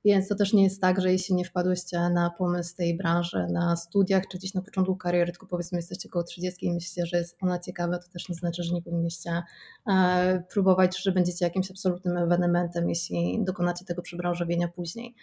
więc 0.05 0.27
to 0.27 0.35
też 0.35 0.53
nie 0.53 0.63
jest 0.63 0.81
tak, 0.81 1.01
że 1.01 1.11
jeśli 1.11 1.35
nie 1.35 1.45
wpadłyście 1.45 2.09
na 2.09 2.29
pomysł 2.29 2.75
tej 2.75 2.97
branży 2.97 3.47
na 3.51 3.75
studiach 3.75 4.23
czy 4.31 4.37
gdzieś 4.37 4.53
na 4.53 4.61
początku 4.61 4.95
kariery, 4.95 5.31
tylko 5.31 5.47
powiedzmy 5.47 5.77
jesteście 5.77 6.09
około 6.09 6.23
30 6.23 6.65
i 6.65 6.73
myślicie, 6.73 7.05
że 7.05 7.17
jest 7.17 7.37
ona 7.41 7.59
ciekawa, 7.59 7.97
to 7.97 8.07
też 8.09 8.29
nie 8.29 8.35
znaczy, 8.35 8.63
że 8.63 8.73
nie 8.73 8.81
powinniście 8.81 9.43
e, 9.87 10.43
próbować, 10.49 11.03
że 11.03 11.11
będziecie 11.11 11.45
jakimś 11.45 11.71
absolutnym 11.71 12.17
ewenementem, 12.17 12.89
jeśli 12.89 13.43
dokonacie 13.43 13.85
tego 13.85 14.01
przebranżowienia 14.01 14.67
później. 14.67 15.15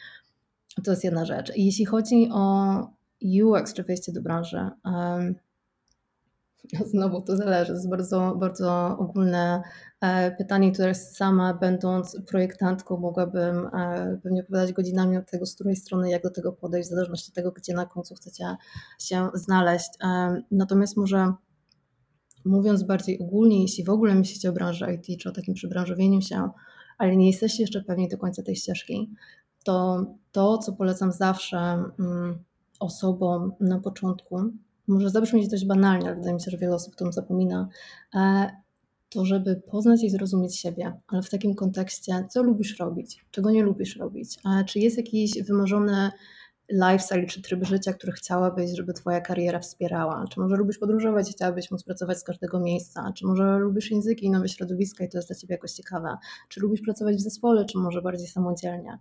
To 0.85 0.91
jest 0.91 1.05
jedna 1.05 1.25
rzecz. 1.25 1.53
Jeśli 1.57 1.85
chodzi 1.85 2.29
o 2.33 2.75
UX, 3.43 3.75
czy 3.75 3.83
wejście 3.83 4.13
do 4.13 4.23
branży, 4.23 4.71
Znowu 6.93 7.23
to 7.23 7.37
zależy, 7.37 7.67
to 7.67 7.73
jest 7.73 7.91
bardzo, 7.91 8.37
bardzo 8.41 8.99
ogólne 8.99 9.63
e, 10.01 10.37
pytanie, 10.37 10.73
które 10.73 10.95
sama 10.95 11.55
będąc 11.55 12.17
projektantką 12.27 12.97
mogłabym 12.97 13.67
e, 13.67 14.19
pewnie 14.23 14.43
opowiadać 14.43 14.73
godzinami 14.73 15.17
od 15.17 15.31
tego, 15.31 15.47
z 15.47 15.55
której 15.55 15.77
strony, 15.77 16.11
jak 16.11 16.23
do 16.23 16.31
tego 16.31 16.53
podejść, 16.53 16.89
w 16.89 16.93
zależności 16.93 17.31
od 17.31 17.35
tego, 17.35 17.53
gdzie 17.53 17.75
na 17.75 17.87
końcu 17.87 18.15
chcecie 18.15 18.57
się 18.99 19.29
znaleźć. 19.35 19.91
E, 20.05 20.43
natomiast 20.51 20.97
może 20.97 21.33
mówiąc 22.45 22.83
bardziej 22.83 23.19
ogólnie, 23.19 23.63
jeśli 23.63 23.85
w 23.85 23.91
ogóle 23.91 24.15
myślicie 24.15 24.51
o 24.51 24.53
branży 24.53 24.87
IT, 24.95 25.21
czy 25.21 25.29
o 25.29 25.33
takim 25.33 25.55
przybranżowieniu 25.55 26.21
się, 26.21 26.51
ale 26.99 27.17
nie 27.17 27.27
jesteście 27.27 27.63
jeszcze 27.63 27.83
pewni 27.83 28.09
do 28.09 28.19
końca 28.19 28.43
tej 28.43 28.57
ścieżki, 28.57 29.15
to 29.65 30.07
to, 30.33 30.59
co 30.59 30.73
polecam 30.73 31.13
zawsze 31.13 31.59
mm, 31.59 32.39
osobom 32.81 33.53
na 33.61 33.81
początku, 33.81 34.53
może 34.89 35.11
zabrzmieć 35.11 35.49
dość 35.49 35.67
banalnie, 35.67 36.07
ale 36.07 36.17
wydaje 36.17 36.35
mi 36.35 36.41
się, 36.41 36.51
że 36.51 36.59
wiele 36.59 36.75
osób 36.75 36.95
o 36.95 36.97
tym 36.97 37.13
zapomina, 37.13 37.69
e, 38.15 38.51
to 39.09 39.25
żeby 39.25 39.63
poznać 39.71 40.03
i 40.03 40.11
zrozumieć 40.11 40.59
siebie, 40.59 41.01
ale 41.09 41.23
w 41.23 41.31
takim 41.31 41.55
kontekście, 41.55 42.27
co 42.31 42.43
lubisz 42.43 42.79
robić, 42.79 43.25
czego 43.31 43.51
nie 43.51 43.63
lubisz 43.63 43.97
robić, 43.97 44.39
czy 44.67 44.79
jest 44.79 44.97
jakiś 44.97 45.43
wymarzony 45.43 46.11
lifestyle 46.73 47.27
czy 47.27 47.43
tryb 47.43 47.65
życia, 47.65 47.93
który 47.93 48.13
chciałabyś, 48.13 48.71
żeby 48.77 48.93
Twoja 48.93 49.21
kariera 49.21 49.59
wspierała? 49.59 50.25
Czy 50.31 50.41
może 50.41 50.57
lubisz 50.57 50.79
podróżować 50.79 51.31
i 51.31 51.33
chciałabyś 51.33 51.71
móc 51.71 51.83
pracować 51.83 52.19
z 52.19 52.25
każdego 52.25 52.61
miejsca? 52.61 53.13
Czy 53.17 53.27
może 53.27 53.59
lubisz 53.59 53.91
języki 53.91 54.27
i 54.27 54.31
nowe 54.31 54.49
środowiska 54.49 55.05
i 55.05 55.09
to 55.09 55.19
jest 55.19 55.29
dla 55.29 55.37
Ciebie 55.37 55.55
jakoś 55.55 55.73
ciekawe? 55.73 56.17
Czy 56.49 56.61
lubisz 56.61 56.81
pracować 56.81 57.17
w 57.17 57.21
zespole, 57.21 57.65
czy 57.65 57.79
może 57.79 58.03
bardziej 58.03 58.29
samodzielnie? 58.29 58.99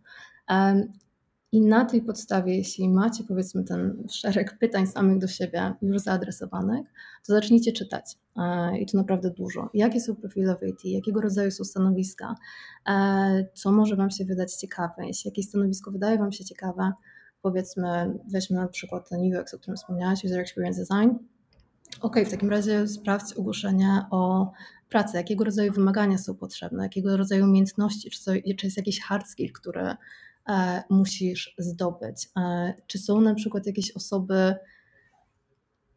I 1.51 1.61
na 1.61 1.85
tej 1.85 2.01
podstawie, 2.01 2.57
jeśli 2.57 2.89
macie 2.89 3.23
powiedzmy 3.23 3.63
ten 3.63 4.03
szereg 4.09 4.57
pytań 4.57 4.87
samych 4.87 5.17
do 5.17 5.27
siebie 5.27 5.73
już 5.81 5.99
zaadresowanych, 6.01 6.87
to 7.27 7.33
zacznijcie 7.33 7.71
czytać. 7.71 8.17
E, 8.37 8.77
I 8.79 8.85
to 8.85 8.97
naprawdę 8.97 9.31
dużo. 9.31 9.69
Jakie 9.73 10.01
są 10.01 10.15
profile 10.15 10.55
w 10.55 10.67
IT, 10.67 10.85
jakiego 10.85 11.21
rodzaju 11.21 11.51
są 11.51 11.63
stanowiska, 11.63 12.35
e, 12.89 13.45
co 13.53 13.71
może 13.71 13.95
Wam 13.95 14.11
się 14.11 14.25
wydać 14.25 14.53
ciekawe. 14.53 15.07
Jeśli 15.07 15.29
jakieś 15.29 15.47
stanowisko 15.47 15.91
wydaje 15.91 16.17
Wam 16.17 16.31
się 16.31 16.45
ciekawe, 16.45 16.91
powiedzmy, 17.41 18.19
weźmy 18.31 18.57
na 18.57 18.67
przykład 18.67 19.09
ten 19.09 19.19
UX, 19.19 19.53
o 19.53 19.57
którym 19.57 19.77
wspomniałaś, 19.77 20.23
User 20.25 20.39
Experience 20.39 20.81
Design. 20.81 21.15
Ok, 22.01 22.15
w 22.27 22.31
takim 22.31 22.49
razie 22.49 22.87
sprawdź 22.87 23.33
ogłoszenie 23.33 24.05
o 24.11 24.51
pracę, 24.89 25.17
jakiego 25.17 25.43
rodzaju 25.43 25.73
wymagania 25.73 26.17
są 26.17 26.35
potrzebne, 26.35 26.83
jakiego 26.83 27.17
rodzaju 27.17 27.45
umiejętności, 27.45 28.09
czy, 28.09 28.21
co, 28.21 28.31
czy 28.57 28.65
jest 28.65 28.77
jakiś 28.77 29.01
hard 29.01 29.27
skill, 29.27 29.51
który 29.51 29.95
musisz 30.89 31.55
zdobyć. 31.57 32.29
E, 32.37 32.73
czy 32.87 32.97
są 32.97 33.21
na 33.21 33.35
przykład 33.35 33.65
jakieś 33.67 33.91
osoby, 33.91 34.55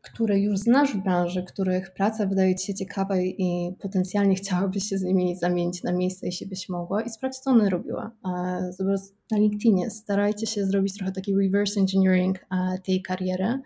które 0.03 0.41
już 0.41 0.59
znasz 0.59 0.95
w 0.95 1.03
branży, 1.03 1.43
których 1.43 1.95
praca 1.95 2.27
wydaje 2.27 2.55
Ci 2.55 2.67
się 2.67 2.75
ciekawa 2.75 3.21
i 3.21 3.75
potencjalnie 3.81 4.35
chciałabyś 4.35 4.85
się 4.85 4.99
z 4.99 5.03
nimi 5.03 5.37
zamienić 5.37 5.83
na 5.83 5.93
miejsce, 5.93 6.27
jeśli 6.27 6.47
byś 6.47 6.69
mogła 6.69 7.03
i 7.03 7.11
sprawdź, 7.11 7.39
co 7.39 7.51
one 7.51 7.71
robiła. 7.71 8.11
E, 8.27 8.73
zobacz 8.73 9.01
na 9.31 9.39
LinkedInie, 9.39 9.91
starajcie 9.91 10.47
się 10.47 10.67
zrobić 10.67 10.95
trochę 10.95 11.13
taki 11.13 11.37
reverse 11.37 11.81
engineering 11.81 12.47
tej 12.85 13.03
kariery 13.03 13.61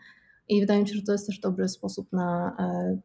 i 0.48 0.60
wydaje 0.60 0.82
mi 0.82 0.88
się, 0.88 0.94
że 0.94 1.02
to 1.02 1.12
jest 1.12 1.26
też 1.26 1.38
dobry 1.38 1.68
sposób 1.68 2.12
na 2.12 2.56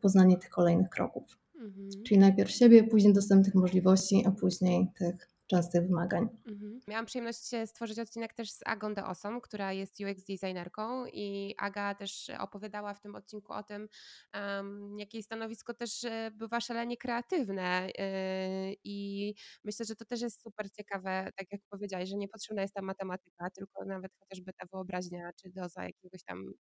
poznanie 0.01 0.38
tych 0.38 0.50
kolejnych 0.50 0.89
kroków. 0.89 1.24
Mhm. 1.56 1.89
Czyli 2.03 2.20
najpierw 2.20 2.51
siebie, 2.51 2.84
później 2.84 3.13
dostępnych 3.13 3.56
możliwości, 3.56 4.24
a 4.25 4.32
później 4.32 4.92
tych 4.98 5.33
częstych 5.48 5.88
wymagań. 5.88 6.30
Mhm. 6.48 6.80
Miałam 6.88 7.06
przyjemność 7.06 7.52
stworzyć 7.66 8.00
odcinek 8.00 8.34
też 8.34 8.52
z 8.52 8.60
Agą 8.66 8.94
de 8.94 9.06
Osom, 9.06 9.42
która 9.42 9.74
jest 9.74 10.00
UX 10.00 10.24
designerką 10.24 11.06
i 11.06 11.56
Aga 11.58 11.96
też 11.96 12.32
opowiadała 12.40 12.94
w 12.94 13.02
tym 13.02 13.16
odcinku 13.16 13.54
o 13.54 13.64
tym, 13.64 13.88
um, 14.34 15.00
jakie 15.00 15.24
stanowisko 15.24 15.74
też 15.74 16.04
e, 16.04 16.32
bywa 16.36 16.62
szalenie 16.62 16.98
kreatywne 16.98 17.90
yy, 17.98 18.76
i 18.84 19.34
myślę, 19.64 19.86
że 19.86 19.96
to 19.96 20.06
też 20.06 20.22
jest 20.22 20.42
super 20.42 20.72
ciekawe, 20.72 21.30
tak 21.36 21.48
jak 21.52 21.62
powiedziałaś, 21.70 22.10
że 22.10 22.18
nie 22.18 22.28
potrzebna 22.28 22.62
jest 22.62 22.74
ta 22.74 22.82
matematyka, 22.82 23.50
tylko 23.50 23.86
nawet 23.86 24.12
chociażby 24.20 24.54
ta 24.54 24.66
wyobraźnia, 24.74 25.30
czy 25.42 25.50
doza 25.50 25.84
jakiegoś 25.84 26.24
tam 26.24 26.54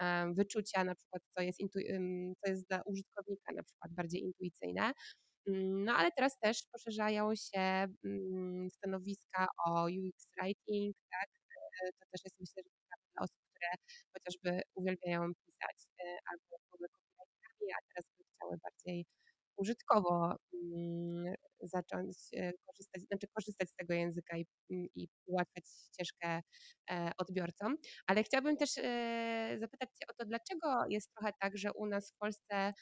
um, 0.00 0.34
wyczucia 0.34 0.84
na 0.84 0.94
przykład, 0.94 1.22
co 1.36 1.42
jest, 1.42 1.58
co 2.44 2.50
jest 2.50 2.68
dla 2.68 2.82
użytkownika 2.86 3.52
na 3.52 3.62
przykład 3.62 3.92
bardziej 3.92 4.22
intuicyjne. 4.22 4.92
Mm, 5.48 5.84
no 5.84 5.92
ale 5.96 6.10
teraz 6.12 6.38
też 6.38 6.62
poszerzają 6.72 7.34
się 7.34 7.60
mm, 8.04 8.70
stanowiska 8.70 9.46
o 9.66 9.84
UX 9.84 10.28
writing, 10.36 10.96
tak? 11.10 11.28
E, 11.82 11.92
to 11.92 12.06
też 12.12 12.24
jest 12.24 12.40
myślę, 12.40 12.62
że 12.62 12.70
dla 13.14 13.24
osób, 13.24 13.36
które 13.54 13.70
chociażby 14.14 14.62
uwielbiają 14.74 15.20
pisać 15.46 15.76
e, 16.00 16.18
albo 16.32 16.56
ogóle 16.74 16.88
copywriterami, 16.88 17.72
a 17.72 17.78
teraz 17.88 18.04
by 18.18 18.24
chciały 18.34 18.58
bardziej 18.62 19.06
użytkowo 19.56 20.36
mm, 20.54 21.34
zacząć 21.60 22.16
e, 22.32 22.52
korzystać, 22.66 23.02
znaczy 23.02 23.26
korzystać 23.34 23.68
z 23.70 23.74
tego 23.74 23.94
języka 23.94 24.36
i, 24.38 24.46
i 24.70 25.08
ułatwiać 25.26 25.64
ścieżkę 25.68 26.40
odbiorcom. 27.18 27.76
Ale 28.06 28.22
chciałabym 28.22 28.56
też 28.56 28.70
zapytać 29.60 29.88
Cię 29.98 30.06
o 30.08 30.14
to, 30.14 30.24
dlaczego 30.26 30.84
jest 30.90 31.14
trochę 31.14 31.32
tak, 31.40 31.56
że 31.58 31.72
u 31.72 31.86
nas 31.86 32.12
w 32.12 32.18
Polsce 32.18 32.72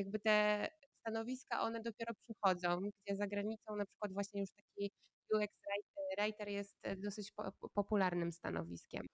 jakby 0.00 0.18
te 0.18 0.68
stanowiska, 1.00 1.60
one 1.60 1.80
dopiero 1.82 2.14
przychodzą, 2.14 2.80
gdzie 2.80 3.16
za 3.16 3.26
granicą 3.26 3.76
na 3.76 3.84
przykład 3.86 4.12
właśnie 4.12 4.40
już 4.40 4.50
taki 4.50 4.90
UX 5.34 5.54
writer 6.18 6.48
jest 6.48 6.76
e, 6.82 6.96
dosyć 6.96 7.32
popularnym 7.74 8.32
stanowiskiem. 8.32 9.06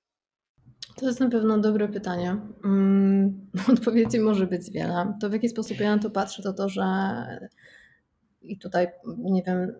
To 0.96 1.06
jest 1.06 1.20
na 1.20 1.30
pewno 1.30 1.58
dobre 1.58 1.88
pytanie. 1.88 2.36
Mm, 2.64 3.50
odpowiedzi 3.72 4.20
może 4.20 4.46
być 4.46 4.70
wiele. 4.70 5.14
To 5.20 5.30
w 5.30 5.32
jaki 5.32 5.48
sposób 5.48 5.80
ja 5.80 5.96
na 5.96 6.02
to 6.02 6.10
patrzę, 6.10 6.42
to 6.42 6.52
to, 6.52 6.68
że 6.68 6.82
i 8.42 8.58
tutaj 8.58 8.86
nie 9.18 9.42
wiem, 9.42 9.72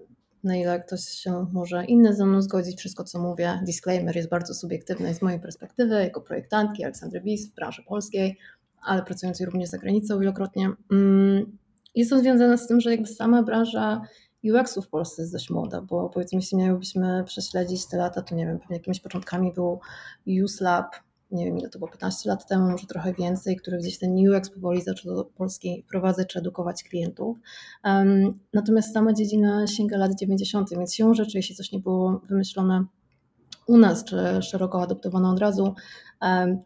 na 0.44 0.56
ile 0.56 0.80
ktoś 0.80 1.00
się 1.00 1.46
może 1.52 1.84
inny 1.84 2.14
ze 2.14 2.26
mną 2.26 2.42
zgodzić. 2.42 2.78
Wszystko, 2.78 3.04
co 3.04 3.18
mówię, 3.18 3.60
disclaimer 3.66 4.16
jest 4.16 4.28
bardzo 4.28 4.54
subiektywny 4.54 5.14
z 5.14 5.22
mojej 5.22 5.40
perspektywy, 5.40 5.94
jako 5.94 6.20
projektantki 6.20 6.84
Aleksandry 6.84 7.20
Bis 7.20 7.50
w 7.50 7.54
branży 7.54 7.82
polskiej 7.88 8.38
ale 8.87 9.02
pracującej 9.02 9.47
również 9.47 9.69
za 9.69 9.78
granicą 9.78 10.19
wielokrotnie. 10.19 10.71
Mm, 10.93 11.59
jest 11.95 12.11
to 12.11 12.19
związane 12.19 12.59
z 12.59 12.66
tym, 12.66 12.81
że 12.81 12.90
jakby 12.90 13.07
sama 13.07 13.43
branża 13.43 14.00
UX-u 14.45 14.83
w 14.83 14.88
Polsce 14.88 15.23
jest 15.23 15.33
dość 15.33 15.50
młoda, 15.50 15.83
bo 15.83 16.09
powiedzmy, 16.09 16.38
jeśli 16.38 16.59
miałybyśmy 16.59 17.25
prześledzić 17.25 17.87
te 17.87 17.97
lata, 17.97 18.23
to 18.23 18.35
nie 18.35 18.47
wiem, 18.47 18.59
pewnie 18.59 18.76
jakimiś 18.76 19.00
początkami 19.00 19.52
był 19.52 19.81
USLab, 20.45 20.97
nie 21.31 21.45
wiem 21.45 21.59
ile 21.59 21.69
to 21.69 21.78
było, 21.78 21.90
15 21.90 22.28
lat 22.31 22.49
temu, 22.49 22.71
może 22.71 22.87
trochę 22.87 23.12
więcej, 23.12 23.57
który 23.57 23.78
gdzieś 23.78 23.99
ten 23.99 24.28
UX 24.28 24.50
powoli 24.50 24.83
zaczął 24.83 25.14
do 25.14 25.25
Polski 25.25 25.83
wprowadzać 25.87 26.28
czy 26.28 26.38
edukować 26.38 26.83
klientów. 26.83 27.38
Um, 27.85 28.38
natomiast 28.52 28.93
sama 28.95 29.12
dziedzina 29.12 29.66
sięga 29.66 29.97
lat 29.97 30.14
90., 30.14 30.71
więc 30.71 30.95
siłą 30.95 31.14
rzeczy, 31.14 31.38
jeśli 31.38 31.55
coś 31.55 31.73
nie 31.73 31.81
było 31.81 32.21
wymyślone 32.28 32.85
u 33.66 33.78
nas, 33.78 34.04
czy 34.04 34.16
szeroko 34.42 34.82
adoptowane 34.82 35.30
od 35.30 35.38
razu, 35.38 35.75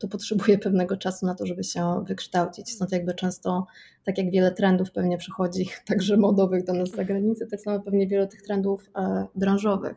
to 0.00 0.09
potrzebuje 0.09 0.59
pewnego 0.69 0.97
czasu 0.97 1.26
na 1.26 1.35
to, 1.35 1.47
żeby 1.47 1.64
się 1.64 2.04
wykształcić. 2.07 2.73
Stąd 2.73 2.92
jakby 2.92 3.14
często, 3.14 3.66
tak 4.04 4.19
jak 4.19 4.30
wiele 4.30 4.52
trendów 4.52 4.92
pewnie 4.92 5.19
przychodzi, 5.19 5.69
także 5.88 6.16
modowych 6.16 6.64
do 6.64 6.73
nas 6.73 6.88
z 6.88 6.97
zagranicy, 6.97 7.47
tak 7.47 7.61
samo 7.61 7.80
pewnie 7.80 8.07
wiele 8.07 8.26
tych 8.26 8.42
trendów 8.42 8.90
e, 8.97 9.26
branżowych. 9.35 9.97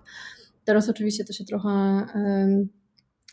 Teraz 0.66 0.90
oczywiście 0.90 1.26
to 1.26 1.34
się 1.34 1.46
trochę 1.46 2.06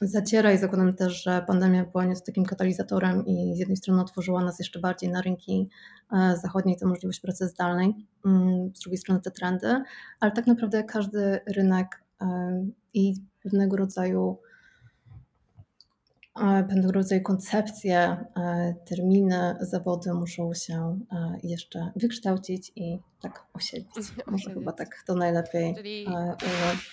zaciera 0.00 0.53
i 0.53 0.59
zakładam 0.59 0.95
też, 0.95 1.23
że 1.23 1.45
pandemia 1.47 1.85
była 1.85 2.05
nieco 2.05 2.25
takim 2.27 2.45
katalizatorem 2.45 3.27
i 3.27 3.57
z 3.57 3.59
jednej 3.59 3.77
strony 3.77 4.00
otworzyła 4.00 4.45
nas 4.45 4.59
jeszcze 4.59 4.81
bardziej 4.81 5.11
na 5.11 5.23
rynki 5.23 5.69
e, 6.12 6.37
zachodnie 6.43 6.75
i 6.75 6.77
tę 6.77 6.87
możliwość 6.87 7.21
pracy 7.21 7.49
zdalnej, 7.49 7.95
mm, 8.27 8.71
z 8.75 8.81
drugiej 8.81 8.99
strony 8.99 9.21
te 9.21 9.31
trendy, 9.31 9.83
ale 10.21 10.33
tak 10.33 10.47
naprawdę 10.47 10.85
każdy 10.85 11.41
rynek 11.47 12.03
i 12.95 13.15
pewnego 13.43 13.77
rodzaju 13.77 14.39
pewnego 16.69 16.93
rodzaju 16.93 17.23
koncepcje, 17.23 17.99
e, 18.37 18.75
terminy, 18.85 19.57
zawody 19.61 20.15
muszą 20.15 20.55
się 20.55 20.99
e, 21.13 21.39
jeszcze 21.43 21.93
wykształcić 21.97 22.73
i 22.77 22.99
tak 23.23 23.47
osiedlić. 23.55 24.07
Może 24.27 24.55
chyba 24.55 24.73
tak 24.73 24.89
to 25.07 25.15
najlepiej. 25.15 25.75
Czyli 25.75 26.07
e, 26.07 26.37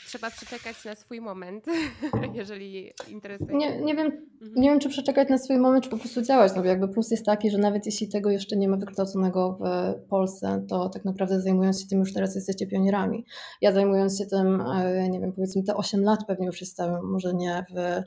trzeba 0.07 0.29
przeczekać 0.29 0.85
na 0.85 0.95
swój 0.95 1.21
moment, 1.21 1.65
jeżeli 2.33 2.93
interesuje. 3.07 3.57
Nie, 3.57 3.81
nie, 3.81 3.95
wiem, 3.95 4.05
mhm. 4.41 4.61
nie 4.61 4.69
wiem, 4.69 4.79
czy 4.79 4.89
przeczekać 4.89 5.29
na 5.29 5.37
swój 5.37 5.57
moment, 5.57 5.83
czy 5.83 5.89
po 5.89 5.97
prostu 5.97 6.21
działać. 6.21 6.51
No 6.55 6.61
bo 6.61 6.67
jakby 6.67 6.87
plus 6.87 7.11
jest 7.11 7.25
taki, 7.25 7.51
że 7.51 7.57
nawet 7.57 7.85
jeśli 7.85 8.09
tego 8.09 8.29
jeszcze 8.29 8.57
nie 8.57 8.69
ma 8.69 8.77
wykształconego 8.77 9.59
w 9.59 10.07
Polsce, 10.09 10.65
to 10.69 10.89
tak 10.89 11.05
naprawdę 11.05 11.41
zajmując 11.41 11.81
się 11.81 11.87
tym 11.87 11.99
już 11.99 12.13
teraz 12.13 12.35
jesteście 12.35 12.67
pionierami. 12.67 13.25
Ja 13.61 13.71
zajmując 13.71 14.17
się 14.17 14.25
tym, 14.25 14.63
nie 15.09 15.19
wiem, 15.19 15.33
powiedzmy 15.33 15.63
te 15.63 15.75
8 15.75 16.03
lat 16.03 16.19
pewnie 16.27 16.45
już 16.45 16.61
jestem, 16.61 16.99
może 17.03 17.33
nie 17.33 17.65
w 17.75 18.03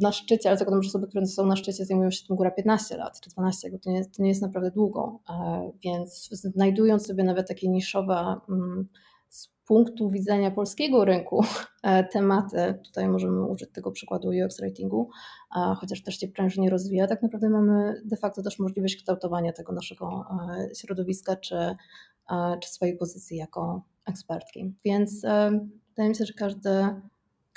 na 0.00 0.12
szczycie, 0.12 0.48
ale 0.48 0.58
zakładam, 0.58 0.82
że 0.82 0.88
osoby, 0.88 1.06
które 1.06 1.26
są 1.26 1.46
na 1.46 1.56
szczycie 1.56 1.84
zajmują 1.84 2.10
się 2.10 2.26
tym 2.26 2.36
góra 2.36 2.50
15 2.50 2.96
lat 2.96 3.20
czy 3.20 3.30
12, 3.30 3.70
bo 3.70 3.78
to 3.78 3.90
nie, 3.90 4.04
to 4.04 4.22
nie 4.22 4.28
jest 4.28 4.42
naprawdę 4.42 4.70
długo, 4.70 5.20
e, 5.30 5.70
więc 5.84 6.28
znajdując 6.32 7.06
sobie 7.06 7.24
nawet 7.24 7.48
takie 7.48 7.68
niszowe 7.68 8.40
mm, 8.48 8.88
z 9.28 9.48
punktu 9.66 10.10
widzenia 10.10 10.50
polskiego 10.50 11.04
rynku 11.04 11.44
e, 11.82 12.04
tematy, 12.04 12.78
tutaj 12.84 13.08
możemy 13.08 13.46
użyć 13.46 13.72
tego 13.72 13.90
przykładu 13.90 14.28
UX 14.28 14.60
ratingu, 14.60 15.10
chociaż 15.76 16.02
też 16.02 16.18
się 16.18 16.28
branża 16.28 16.62
nie 16.62 16.70
rozwija, 16.70 17.06
tak 17.06 17.22
naprawdę 17.22 17.50
mamy 17.50 18.02
de 18.04 18.16
facto 18.16 18.42
też 18.42 18.58
możliwość 18.58 18.96
kształtowania 18.96 19.52
tego 19.52 19.72
naszego 19.72 20.24
e, 20.70 20.74
środowiska 20.74 21.36
czy, 21.36 21.76
czy 22.62 22.68
swojej 22.70 22.96
pozycji 22.96 23.36
jako 23.36 23.82
ekspertki. 24.06 24.74
Więc 24.84 25.22
wydaje 25.88 26.08
mi 26.08 26.14
się, 26.14 26.24
że 26.24 26.32
każdy 26.32 26.70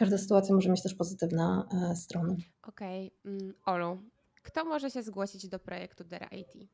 każda 0.01 0.17
sytuacja 0.17 0.55
może 0.55 0.69
mieć 0.69 0.83
też 0.83 0.95
pozytywne 0.95 1.63
e, 1.91 1.95
strony. 1.95 2.35
Okej. 2.67 3.11
Okay. 3.21 3.31
Mm, 3.31 3.53
Olu, 3.65 3.97
kto 4.43 4.65
może 4.65 4.91
się 4.91 5.03
zgłosić 5.03 5.47
do 5.47 5.59
projektu 5.59 6.03
Dera 6.03 6.27
IT? 6.27 6.69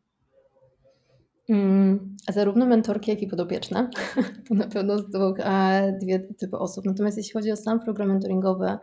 Mm, 1.50 2.17
zarówno 2.29 2.65
mentorki, 2.65 3.12
jak 3.12 3.22
i 3.22 3.27
podopieczne. 3.27 3.89
To 4.50 4.55
na 4.55 4.67
pewno 4.67 4.98
z 4.98 5.10
dwóch, 5.10 5.39
e, 5.39 5.98
dwie 6.01 6.19
typy 6.19 6.57
osób. 6.57 6.86
Natomiast 6.86 7.17
jeśli 7.17 7.34
chodzi 7.34 7.51
o 7.51 7.55
sam 7.55 7.79
program 7.79 8.07
mentoringowy, 8.07 8.77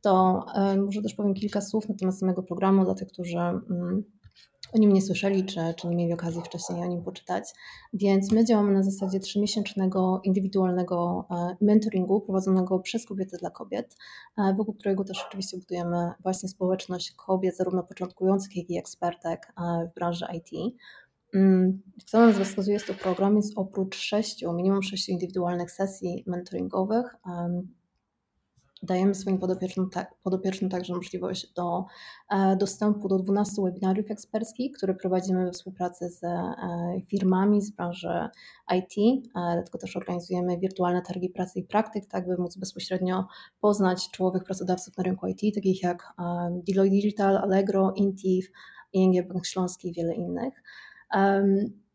to 0.00 0.44
e, 0.54 0.76
może 0.76 1.02
też 1.02 1.14
powiem 1.14 1.34
kilka 1.34 1.60
słów 1.60 1.88
na 1.88 1.94
temat 1.94 2.18
samego 2.18 2.42
programu 2.42 2.84
dla 2.84 2.94
tych, 2.94 3.08
którzy 3.08 3.38
mm, 3.38 4.04
o 4.74 4.78
nim 4.78 4.92
nie 4.92 5.02
słyszeli, 5.02 5.44
czy, 5.44 5.60
czy 5.76 5.88
nie 5.88 5.96
mieli 5.96 6.12
okazji 6.12 6.42
wcześniej 6.42 6.82
o 6.82 6.86
nim 6.86 7.02
poczytać. 7.02 7.44
Więc 7.92 8.32
my 8.32 8.44
działamy 8.44 8.72
na 8.72 8.82
zasadzie 8.82 9.20
trzymiesięcznego 9.20 10.20
indywidualnego 10.24 11.26
e, 11.30 11.56
mentoringu 11.64 12.20
prowadzonego 12.20 12.78
przez 12.78 13.06
kobiety 13.06 13.36
dla 13.40 13.50
kobiet, 13.50 13.96
e, 14.38 14.54
wokół 14.54 14.74
którego 14.74 15.04
też 15.04 15.24
oczywiście 15.28 15.58
budujemy 15.58 16.10
właśnie 16.22 16.48
społeczność 16.48 17.12
kobiet, 17.12 17.56
zarówno 17.56 17.82
początkujących, 17.82 18.56
jak 18.56 18.70
i 18.70 18.78
ekspertek 18.78 19.52
e, 19.58 19.88
w 19.90 19.94
branży 19.94 20.26
IT. 20.34 20.74
Mm, 21.34 21.82
co 22.06 22.18
nam 22.18 22.44
wskazuje, 22.44 22.74
jest 22.74 22.86
to 22.86 22.94
program, 22.94 23.36
jest 23.36 23.52
oprócz 23.56 23.96
sześciu, 23.96 24.52
minimum 24.52 24.82
sześciu 24.82 25.12
indywidualnych 25.12 25.70
sesji 25.70 26.24
mentoringowych, 26.26 27.16
dajemy 28.84 29.14
swoim 29.14 29.38
podopiecznym, 29.38 29.90
tak, 29.90 30.14
podopiecznym 30.22 30.70
także 30.70 30.94
możliwość 30.94 31.52
do 31.52 31.84
e, 32.30 32.56
dostępu 32.56 33.08
do 33.08 33.18
12 33.18 33.62
webinariów 33.62 34.10
eksperckich, 34.10 34.76
które 34.76 34.94
prowadzimy 34.94 35.44
we 35.44 35.52
współpracy 35.52 36.08
z 36.08 36.24
e, 36.24 36.54
firmami 37.08 37.62
z 37.62 37.70
branży 37.70 38.28
IT, 38.76 39.24
dlatego 39.34 39.78
też 39.78 39.96
organizujemy 39.96 40.58
wirtualne 40.58 41.02
targi 41.02 41.28
pracy 41.28 41.58
i 41.58 41.62
praktyk, 41.62 42.06
tak 42.06 42.26
by 42.26 42.36
móc 42.36 42.56
bezpośrednio 42.56 43.26
poznać 43.60 44.10
czołowych 44.10 44.44
pracodawców 44.44 44.96
na 44.96 45.04
rynku 45.04 45.26
IT, 45.26 45.54
takich 45.54 45.82
jak 45.82 46.14
e, 46.18 46.22
Deloitte 46.68 46.94
Digital, 46.94 47.36
Allegro, 47.36 47.92
Intiv, 47.96 48.50
ING 48.92 49.28
Bank 49.28 49.46
Śląski 49.46 49.88
i 49.88 49.92
wiele 49.92 50.14
innych. 50.14 50.62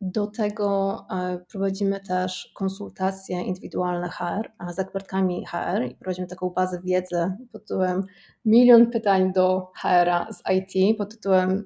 Do 0.02 0.28
tego 0.28 0.98
e, 1.12 1.40
prowadzimy 1.52 2.00
też 2.00 2.52
konsultacje 2.56 3.42
indywidualne 3.42 4.10
HR 4.10 4.52
z 4.74 4.80
ekspertkami 4.80 5.46
HR 5.46 5.84
i 5.92 5.96
prowadzimy 5.96 6.28
taką 6.28 6.50
bazę 6.50 6.82
wiedzy 6.84 7.32
pod 7.52 7.62
tytułem 7.62 8.04
Milion 8.46 8.92
pytań 8.92 9.34
do 9.34 9.72
HR 9.76 10.34
z 10.34 10.42
IT, 10.54 10.98
pod 10.98 11.12
tytułem 11.12 11.66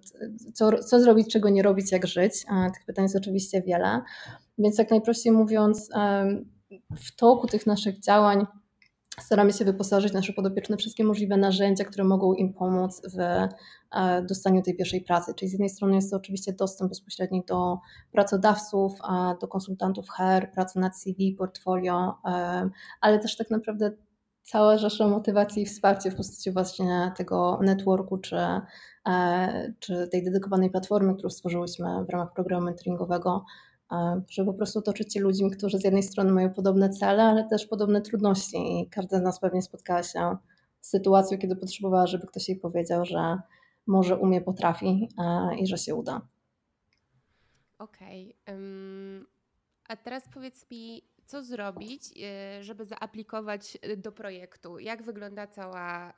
co, 0.54 0.78
co 0.78 1.00
zrobić, 1.00 1.34
czego 1.34 1.50
nie 1.50 1.64
robić, 1.64 1.92
jak 1.92 2.08
żyć. 2.08 2.46
Tych 2.74 2.86
pytań 2.86 3.06
jest 3.06 3.16
oczywiście 3.16 3.62
wiele, 3.62 4.02
więc 4.58 4.78
jak 4.78 4.90
najprościej 4.90 5.32
mówiąc, 5.32 5.90
w 6.98 7.16
toku 7.16 7.48
tych 7.48 7.68
naszych 7.68 8.00
działań 8.00 8.46
staramy 9.20 9.54
się 9.54 9.66
wyposażyć 9.66 10.14
nasze 10.14 10.34
podopieczne 10.34 10.78
wszystkie 10.78 11.04
możliwe 11.04 11.38
narzędzia, 11.38 11.86
które 11.86 12.04
mogą 12.04 12.34
im 12.34 12.54
pomóc 12.54 13.02
w 13.16 13.20
e, 13.20 13.50
dostaniu 14.22 14.62
tej 14.62 14.76
pierwszej 14.76 15.02
pracy. 15.02 15.34
Czyli 15.36 15.50
z 15.50 15.52
jednej 15.52 15.70
strony 15.70 15.96
jest 15.96 16.12
to 16.12 16.18
oczywiście 16.18 16.54
dostęp 16.54 16.90
bezpośredni 16.90 17.44
do 17.48 17.78
pracodawców, 18.12 18.94
do 19.42 19.48
konsultantów 19.48 20.10
HR, 20.10 20.52
praca 20.54 20.80
nad 20.80 20.98
CV, 20.98 21.36
portfolio, 21.38 22.18
e, 22.26 22.70
ale 23.02 23.20
też 23.20 23.38
tak 23.38 23.50
naprawdę 23.50 23.92
cała 24.44 24.78
rzesza 24.78 25.08
motywacji 25.08 25.64
i 25.64 25.66
wsparcia 25.66 26.10
w 26.10 26.16
postaci 26.16 26.52
właśnie 26.52 27.12
tego 27.18 27.60
networku 27.62 28.18
czy, 28.18 28.38
e, 29.08 29.74
czy 29.80 30.08
tej 30.08 30.24
dedykowanej 30.24 30.70
platformy, 30.70 31.14
którą 31.14 31.30
stworzyłyśmy 31.30 32.06
w 32.06 32.10
ramach 32.10 32.34
programu 32.34 32.66
mentoringowego, 32.66 33.46
żeby 34.30 34.52
po 34.52 34.58
prostu 34.58 34.80
otoczyć 34.80 35.14
się 35.14 35.20
ludźmi, 35.20 35.52
którzy 35.52 35.78
z 35.78 35.84
jednej 35.84 36.04
strony 36.04 36.32
mają 36.32 36.54
podobne 36.54 36.90
cele, 36.90 37.24
ale 37.24 37.50
też 37.50 37.66
podobne 37.66 38.02
trudności 38.02 38.82
i 38.82 38.90
każda 38.90 39.20
z 39.20 39.22
nas 39.22 39.40
pewnie 39.40 39.62
spotkała 39.62 40.04
się 40.04 40.38
z 40.82 40.90
sytuacją, 40.90 41.38
kiedy 41.38 41.56
potrzebowała, 41.56 42.08
żeby 42.08 42.28
ktoś 42.28 42.50
jej 42.50 42.60
powiedział, 42.60 43.06
że 43.06 43.38
może 43.88 44.18
umie, 44.18 44.42
potrafi 44.42 45.10
i 45.60 45.68
że 45.68 45.78
się 45.78 45.96
uda. 45.96 46.22
Okej. 47.80 48.36
Okay. 48.44 48.56
Um, 48.56 49.28
a 49.88 49.96
teraz 49.96 50.24
powiedz 50.34 50.72
mi, 50.72 51.02
co 51.26 51.44
zrobić, 51.44 52.04
y, 52.60 52.64
żeby 52.64 52.86
zaaplikować 52.86 53.78
do 53.98 54.12
projektu? 54.12 54.80
Jak 54.80 55.04
wygląda 55.04 55.48
cała, 55.48 56.14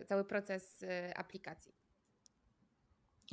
y, 0.00 0.04
cały 0.04 0.24
proces 0.24 0.84
aplikacji? 1.16 1.81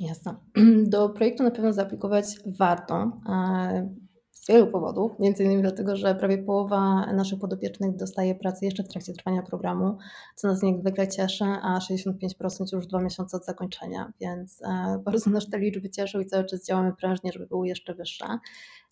Jasne. 0.00 0.34
Do 0.94 1.08
projektu 1.08 1.42
na 1.42 1.50
pewno 1.50 1.72
zaaplikować 1.72 2.24
warto 2.46 3.12
e, 3.28 3.94
z 4.30 4.48
wielu 4.48 4.66
powodów, 4.66 5.12
między 5.18 5.44
innymi 5.44 5.62
dlatego, 5.62 5.96
że 5.96 6.14
prawie 6.14 6.38
połowa 6.38 7.12
naszych 7.12 7.38
podopiecznych 7.38 7.96
dostaje 7.96 8.34
pracę 8.34 8.66
jeszcze 8.66 8.82
w 8.82 8.88
trakcie 8.88 9.12
trwania 9.12 9.42
programu, 9.42 9.98
co 10.36 10.48
nas 10.48 10.62
niezwykle 10.62 11.08
cieszy, 11.08 11.44
a 11.44 11.78
65% 11.78 12.72
już 12.72 12.86
dwa 12.86 13.00
miesiące 13.00 13.36
od 13.36 13.44
zakończenia, 13.44 14.12
więc 14.20 14.62
e, 14.62 14.98
bardzo 15.04 15.30
nas 15.30 15.50
te 15.50 15.58
liczby 15.58 15.90
cieszą 15.90 16.20
i 16.20 16.26
cały 16.26 16.44
czas 16.44 16.66
działamy 16.66 16.92
prężnie, 17.00 17.32
żeby 17.32 17.46
były 17.46 17.68
jeszcze 17.68 17.94
wyższe. 17.94 18.24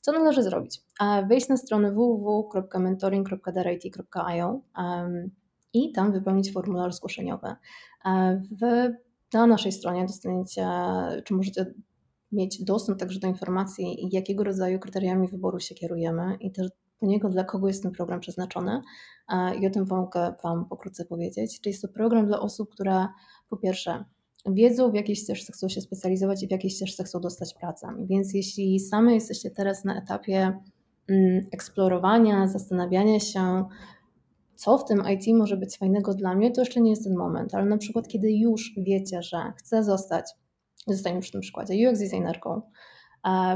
Co 0.00 0.12
należy 0.12 0.42
zrobić? 0.42 0.80
E, 1.02 1.26
wejść 1.26 1.48
na 1.48 1.56
stronę 1.56 1.92
www.mentoring.derit.io 1.92 4.60
i 5.72 5.92
tam 5.92 6.12
wypełnić 6.12 6.52
formularz 6.52 6.94
zgłoszeniowy. 6.94 7.54
W 8.60 8.64
na 9.32 9.46
naszej 9.46 9.72
stronie 9.72 10.06
dostaniecie, 10.06 10.68
czy 11.24 11.34
możecie 11.34 11.74
mieć 12.32 12.64
dostęp 12.64 12.98
także 12.98 13.20
do 13.20 13.28
informacji, 13.28 14.08
jakiego 14.12 14.44
rodzaju 14.44 14.78
kryteriami 14.78 15.28
wyboru 15.28 15.60
się 15.60 15.74
kierujemy 15.74 16.36
i 16.40 16.52
też 16.52 16.68
do 17.02 17.06
niego, 17.06 17.28
dla 17.28 17.44
kogo 17.44 17.68
jest 17.68 17.82
ten 17.82 17.92
program 17.92 18.20
przeznaczony. 18.20 18.82
I 19.60 19.66
o 19.66 19.70
tym 19.70 19.86
mogę 19.90 20.34
Wam 20.42 20.68
pokrótce 20.68 21.04
powiedzieć. 21.04 21.60
Czyli 21.60 21.72
jest 21.72 21.82
to 21.82 21.88
program 21.88 22.26
dla 22.26 22.40
osób, 22.40 22.70
które 22.70 23.06
po 23.48 23.56
pierwsze 23.56 24.04
wiedzą, 24.46 24.90
w 24.90 24.94
jakiej 24.94 25.16
ścieżce 25.16 25.52
chcą 25.52 25.68
się 25.68 25.80
specjalizować 25.80 26.42
i 26.42 26.48
w 26.48 26.50
jakiej 26.50 26.70
ścieżce 26.70 27.04
chcą 27.04 27.20
dostać 27.20 27.54
pracę. 27.54 27.88
Więc 28.10 28.34
jeśli 28.34 28.80
same 28.80 29.14
jesteście 29.14 29.50
teraz 29.50 29.84
na 29.84 30.02
etapie 30.02 30.58
mm, 31.08 31.46
eksplorowania, 31.52 32.48
zastanawiania 32.48 33.20
się, 33.20 33.64
co 34.58 34.78
w 34.78 34.84
tym 34.84 35.02
IT 35.14 35.36
może 35.36 35.56
być 35.56 35.78
fajnego 35.78 36.14
dla 36.14 36.34
mnie, 36.34 36.50
to 36.50 36.60
jeszcze 36.60 36.80
nie 36.80 36.90
jest 36.90 37.04
ten 37.04 37.16
moment, 37.16 37.54
ale 37.54 37.64
na 37.64 37.78
przykład 37.78 38.08
kiedy 38.08 38.32
już 38.32 38.72
wiecie, 38.76 39.22
że 39.22 39.52
chcę 39.56 39.84
zostać, 39.84 40.30
zostańmy 40.86 41.20
przy 41.20 41.32
tym 41.32 41.40
przykładzie, 41.40 41.90
UX 41.90 41.98
designerką, 41.98 42.62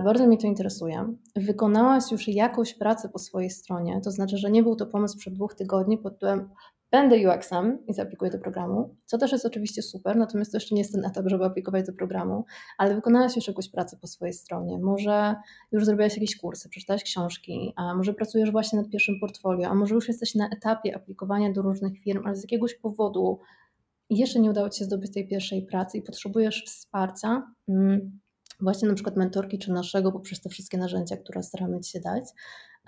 bardzo 0.05 0.27
mnie 0.27 0.38
to 0.38 0.47
interesuje. 0.47 1.15
Wykonałaś 1.37 2.12
już 2.12 2.29
jakąś 2.29 2.75
pracę 2.75 3.09
po 3.09 3.19
swojej 3.19 3.51
stronie, 3.51 4.01
to 4.05 4.11
znaczy, 4.11 4.38
że 4.38 4.51
nie 4.51 4.62
był 4.62 4.77
to 4.77 4.87
pomysł 4.87 5.19
przed 5.19 5.35
dwóch 5.35 5.55
tygodni 5.55 5.99
pod 5.99 6.12
tytułem 6.12 6.51
będę 6.93 7.17
UX-em 7.17 7.79
i 7.87 7.95
zaaplikuję 7.95 8.31
do 8.31 8.39
programu, 8.39 8.97
co 9.07 9.19
też 9.19 9.33
jest 9.33 9.47
oczywiście 9.47 9.83
super, 9.83 10.17
natomiast 10.17 10.53
to 10.53 10.57
jeszcze 10.57 10.75
nie 10.75 10.81
jest 10.81 10.93
ten 10.93 11.05
etap, 11.05 11.25
żeby 11.27 11.45
aplikować 11.45 11.87
do 11.87 11.93
programu, 11.93 12.45
ale 12.79 12.95
wykonałaś 12.95 13.37
już 13.37 13.49
jakąś 13.49 13.69
pracę 13.69 13.97
po 14.01 14.07
swojej 14.07 14.33
stronie, 14.33 14.79
może 14.79 15.35
już 15.73 15.85
zrobiłaś 15.85 16.15
jakieś 16.15 16.37
kursy, 16.37 16.69
przeczytałaś 16.69 17.05
książki, 17.05 17.73
a 17.77 17.95
może 17.95 18.15
pracujesz 18.15 18.51
właśnie 18.51 18.79
nad 18.79 18.91
pierwszym 18.91 19.21
portfolio, 19.21 19.69
a 19.69 19.75
może 19.75 19.95
już 19.95 20.09
jesteś 20.09 20.35
na 20.35 20.49
etapie 20.49 20.97
aplikowania 20.97 21.53
do 21.53 21.63
różnych 21.63 21.99
firm, 21.99 22.27
ale 22.27 22.37
z 22.37 22.43
jakiegoś 22.43 22.75
powodu 22.75 23.41
jeszcze 24.11 24.41
nie 24.41 24.51
udało 24.51 24.71
Ci 24.71 24.79
się 24.79 24.85
zdobyć 24.85 25.13
tej 25.13 25.29
pierwszej 25.29 25.67
pracy 25.67 25.99
i 25.99 26.03
potrzebujesz 26.03 26.65
wsparcia, 26.67 27.43
mm, 27.69 28.21
właśnie 28.61 28.89
na 28.89 28.95
przykład 28.95 29.17
mentorki 29.17 29.59
czy 29.59 29.73
naszego 29.73 30.13
poprzez 30.13 30.41
te 30.41 30.49
wszystkie 30.49 30.79
narzędzia, 30.79 31.17
które 31.17 31.43
staramy 31.43 31.81
Ci 31.81 31.91
się 31.91 32.01
dać, 32.01 32.25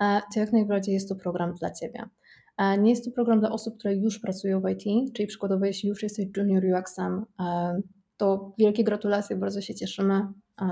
e, 0.01 0.21
to 0.33 0.39
jak 0.39 0.53
najbardziej 0.53 0.93
jest 0.93 1.09
to 1.09 1.15
program 1.15 1.53
dla 1.53 1.71
Ciebie. 1.71 2.09
E, 2.57 2.77
nie 2.77 2.89
jest 2.89 3.05
to 3.05 3.11
program 3.11 3.39
dla 3.39 3.51
osób, 3.51 3.77
które 3.77 3.95
już 3.95 4.19
pracują 4.19 4.61
w 4.61 4.69
IT, 4.69 5.13
czyli 5.13 5.27
przykładowo 5.27 5.65
jeśli 5.65 5.89
już 5.89 6.03
jesteś 6.03 6.25
junior 6.37 6.63
UX-em, 6.65 7.25
e, 7.39 7.81
to 8.17 8.53
wielkie 8.57 8.83
gratulacje, 8.83 9.35
bardzo 9.35 9.61
się 9.61 9.75
cieszymy. 9.75 10.21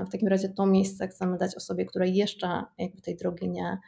W 0.06 0.10
takim 0.12 0.28
razie 0.28 0.48
to 0.48 0.66
miejsce 0.66 1.08
chcemy 1.08 1.38
dać 1.38 1.56
osobie, 1.56 1.84
która 1.84 2.06
jeszcze 2.06 2.62
jakby 2.78 3.00
tej 3.00 3.16
drogi 3.16 3.48
nie, 3.48 3.78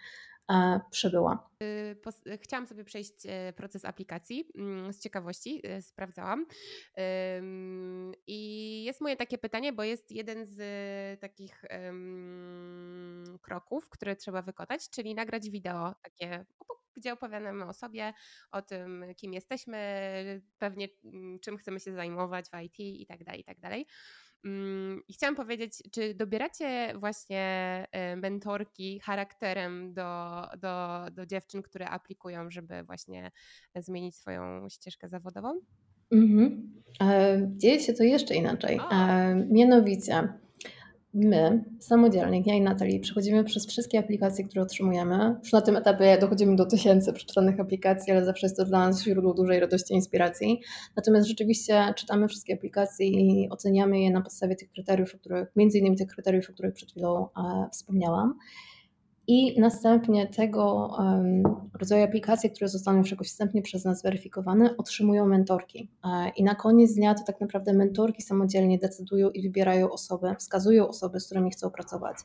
przebyła. 0.91 1.51
Y, 1.63 2.39
chciałam 2.39 2.67
sobie 2.67 2.85
przejść 2.85 3.13
e, 3.27 3.53
proces 3.53 3.85
aplikacji 3.85 4.45
mm, 4.55 4.93
z 4.93 5.01
ciekawości, 5.01 5.61
e, 5.65 5.83
sprawdzałam. 5.83 6.47
I 8.27 8.85
jest 8.85 9.01
moje 9.01 9.17
takie 9.17 9.39
pytanie, 9.39 9.73
bo 9.73 9.83
jest 9.83 10.13
jeden 10.13 10.47
z 10.47 11.21
takich 11.21 11.65
kroków, 13.43 13.89
które 13.89 14.17
trzeba 14.17 14.43
wykonać, 14.43 14.91
czyli 14.91 15.15
nagrać 15.15 15.51
wideo 15.51 15.95
takie 16.03 16.45
gdzie 16.97 17.13
opowiadamy 17.13 17.65
o 17.65 17.73
sobie, 17.73 18.13
o 18.53 18.63
tym, 18.63 19.05
kim 19.17 19.33
jesteśmy, 19.33 19.79
pewnie 20.59 20.89
mm, 21.05 21.39
czym 21.39 21.57
chcemy 21.57 21.81
się 21.81 21.93
zajmować 21.93 22.47
w 22.51 22.63
IT 22.63 22.81
i 22.81 23.07
tak 23.07 23.25
dalej, 23.25 23.41
i 23.41 23.45
tak 23.45 23.61
dalej. 23.61 23.87
Mm, 24.45 25.03
I 25.09 25.13
chciałam 25.13 25.37
powiedzieć, 25.37 25.83
czy 25.93 26.15
dobieracie 26.15 26.93
właśnie 26.99 27.45
e, 27.93 28.17
mentorki 28.17 29.01
charakterem 29.01 29.95
do, 29.95 30.43
do, 30.59 31.05
do 31.13 31.27
dziewczyn, 31.27 31.63
które 31.63 31.89
aplikują, 31.89 32.51
żeby 32.51 32.83
właśnie 32.83 33.31
zmienić 33.75 34.17
swoją 34.17 34.69
ścieżkę 34.69 35.09
zawodową? 35.09 35.61
Mhm. 36.13 36.73
E, 37.03 37.39
dzieje 37.57 37.81
się 37.81 37.93
to 37.93 38.05
jeszcze 38.05 38.35
inaczej. 38.35 38.81
E, 38.93 39.35
mianowicie, 39.51 40.29
my 41.17 41.65
samodzielnie, 41.79 42.43
ja 42.47 42.55
i 42.55 42.61
Natalii, 42.61 43.01
przechodzimy 43.01 43.45
przez 43.45 43.67
wszystkie 43.67 43.99
aplikacje, 43.99 44.45
które 44.45 44.63
otrzymujemy. 44.63 45.37
Już 45.43 45.53
na 45.53 45.61
tym 45.61 45.77
etapie 45.77 46.19
dochodzimy 46.21 46.57
do 46.57 46.67
tysięcy 46.67 47.13
przeczytanych 47.13 47.61
aplikacji, 47.61 48.13
ale 48.13 48.25
zawsze 48.25 48.47
jest 48.47 48.57
to 48.57 48.65
dla 48.65 48.79
nas 48.79 49.03
źródło 49.03 49.35
dużej 49.35 49.61
radości 49.61 49.95
i 49.95 49.97
inspiracji. 49.97 50.61
Natomiast 50.97 51.29
rzeczywiście 51.29 51.95
czytamy 51.97 52.29
wszystkie 52.29 52.55
aplikacje 52.55 53.07
i 53.07 53.49
oceniamy 53.51 54.01
je 54.01 54.11
na 54.11 54.21
podstawie 54.21 54.57
tych 54.57 54.71
kryteriów, 54.71 55.15
o 55.15 55.19
których, 55.19 55.49
między 55.57 55.79
innymi 55.79 55.97
tych 55.97 56.09
kryteriów, 56.09 56.51
o 56.51 56.53
których 56.53 56.75
przed 56.75 56.91
chwilą 56.91 57.29
e, 57.37 57.69
wspomniałam. 57.73 58.35
I 59.29 59.61
następnie 59.61 60.27
tego 60.27 60.91
rodzaju 61.75 62.05
aplikacje, 62.05 62.51
które 62.51 62.69
zostaną 62.69 62.99
już 62.99 63.11
jakoś 63.11 63.29
wstępnie 63.29 63.63
przez 63.63 63.85
nas 63.85 64.01
zweryfikowane, 64.01 64.77
otrzymują 64.77 65.27
mentorki. 65.27 65.91
E, 66.05 66.29
I 66.37 66.45
na 66.45 66.55
koniec 66.55 66.95
dnia 66.95 67.15
to 67.15 67.25
tak 67.25 67.41
naprawdę 67.41 67.73
mentorki 67.73 68.23
samodzielnie 68.23 68.79
decydują 68.79 69.31
i 69.31 69.43
wybierają 69.43 69.91
osoby, 69.91 70.35
wskazują 70.39 70.89
osoby, 70.89 71.21
z 71.21 71.27
którymi 71.27 71.51
chcą 71.51 71.71
pracować. 71.71 72.17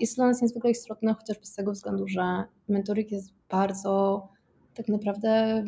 Jest 0.00 0.16
to 0.16 0.22
dla 0.22 0.28
nas 0.28 0.42
niezwykle 0.42 0.70
istotne, 0.70 1.14
chociażby 1.14 1.46
z 1.46 1.54
tego 1.54 1.72
względu, 1.72 2.08
że 2.08 2.44
mentoring 2.68 3.12
jest 3.12 3.32
bardzo 3.50 4.28
tak 4.74 4.88
naprawdę 4.88 5.64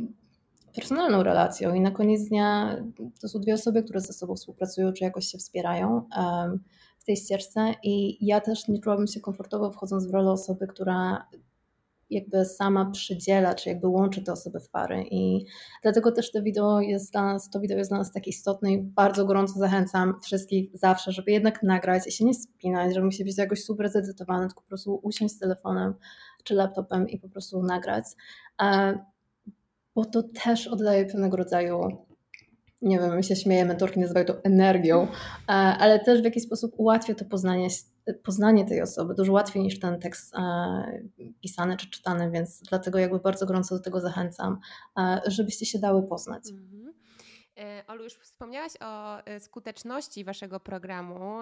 personalną 0.75 1.23
relacją 1.23 1.75
i 1.75 1.81
na 1.81 1.91
koniec 1.91 2.29
dnia 2.29 2.77
to 3.21 3.29
są 3.29 3.39
dwie 3.39 3.55
osoby, 3.55 3.83
które 3.83 4.01
ze 4.01 4.13
sobą 4.13 4.35
współpracują 4.35 4.93
czy 4.93 5.05
jakoś 5.05 5.27
się 5.27 5.39
wspierają. 5.39 6.09
Tej 7.07 7.17
ścieżce 7.17 7.75
i 7.83 8.27
ja 8.27 8.41
też 8.41 8.69
nie 8.69 8.81
czułabym 8.81 9.07
się 9.07 9.21
komfortowo 9.21 9.71
wchodząc 9.71 10.07
w 10.07 10.11
rolę 10.11 10.31
osoby, 10.31 10.67
która 10.67 11.27
jakby 12.11 12.45
sama 12.45 12.91
przydziela, 12.91 13.55
czy 13.55 13.69
jakby 13.69 13.89
łączy 13.89 14.23
te 14.23 14.33
osoby 14.33 14.61
w 14.61 14.69
pary. 14.69 15.05
I 15.11 15.47
dlatego 15.83 16.13
też 16.13 16.33
to 16.33 16.43
wideo 16.43 16.81
jest 16.81 17.13
dla 17.13 17.23
nas, 17.23 17.51
to 17.51 17.61
wideo 17.61 17.79
jest 17.79 17.91
dla 17.91 17.99
nas 17.99 18.13
takie 18.13 18.31
istotne 18.31 18.73
i 18.73 18.83
bardzo 18.83 19.25
gorąco 19.25 19.59
zachęcam 19.59 20.21
wszystkich 20.21 20.71
zawsze, 20.79 21.13
żeby 21.13 21.33
jednak 21.33 21.63
nagrać 21.63 22.07
i 22.07 22.13
się 22.13 22.25
nie 22.25 22.35
spinać, 22.35 22.95
że 22.95 23.03
musi 23.03 23.25
być 23.25 23.39
jakoś 23.39 23.65
super 23.65 23.91
zedytowane, 23.91 24.47
tylko 24.47 24.63
po 24.63 24.69
prostu 24.69 25.01
usiąść 25.03 25.35
z 25.35 25.39
telefonem 25.39 25.95
czy 26.45 26.55
laptopem 26.55 27.09
i 27.09 27.19
po 27.19 27.29
prostu 27.29 27.63
nagrać, 27.63 28.05
e, 28.63 28.99
bo 29.95 30.05
to 30.05 30.23
też 30.23 30.67
oddaje 30.67 31.07
pewnego 31.07 31.37
rodzaju 31.37 32.07
nie 32.85 32.99
wiem, 32.99 33.15
my 33.15 33.23
się 33.23 33.37
śmieję, 33.37 33.65
mentorki 33.65 34.01
nazywają 34.01 34.27
to 34.27 34.45
energią, 34.45 35.03
e, 35.03 35.53
ale 35.53 36.01
też 36.01 36.21
w 36.21 36.25
jakiś 36.25 36.43
sposób 36.43 36.73
ułatwia 36.77 37.15
to 37.15 37.25
poznanie, 37.25 37.69
poznanie 38.23 38.65
tej 38.65 38.83
osoby, 38.83 39.15
dużo 39.15 39.33
łatwiej 39.33 39.63
niż 39.63 39.81
ten 39.81 40.01
tekst 40.01 40.35
e, 40.35 41.03
pisany 41.43 41.77
czy 41.77 41.91
czytany, 41.91 42.31
więc 42.31 42.63
dlatego 42.63 42.99
jakby 42.99 43.19
bardzo 43.19 43.47
gorąco 43.47 43.77
do 43.77 43.83
tego 43.83 44.01
zachęcam, 44.01 44.59
e, 44.99 45.21
żebyście 45.27 45.67
się 45.67 45.79
dały 45.79 46.03
poznać. 46.03 46.43
Mhm. 46.51 46.95
Olu, 47.87 48.05
już 48.05 48.15
wspomniałaś 48.15 48.73
o 48.81 49.19
skuteczności 49.39 50.25
Waszego 50.25 50.61
programu 50.61 51.41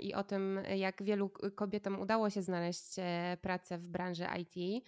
i 0.00 0.14
o 0.14 0.24
tym, 0.24 0.60
jak 0.76 1.02
wielu 1.02 1.30
kobietom 1.54 2.00
udało 2.00 2.30
się 2.30 2.42
znaleźć 2.42 2.96
pracę 3.42 3.78
w 3.78 3.86
branży 3.86 4.26
IT. 4.40 4.84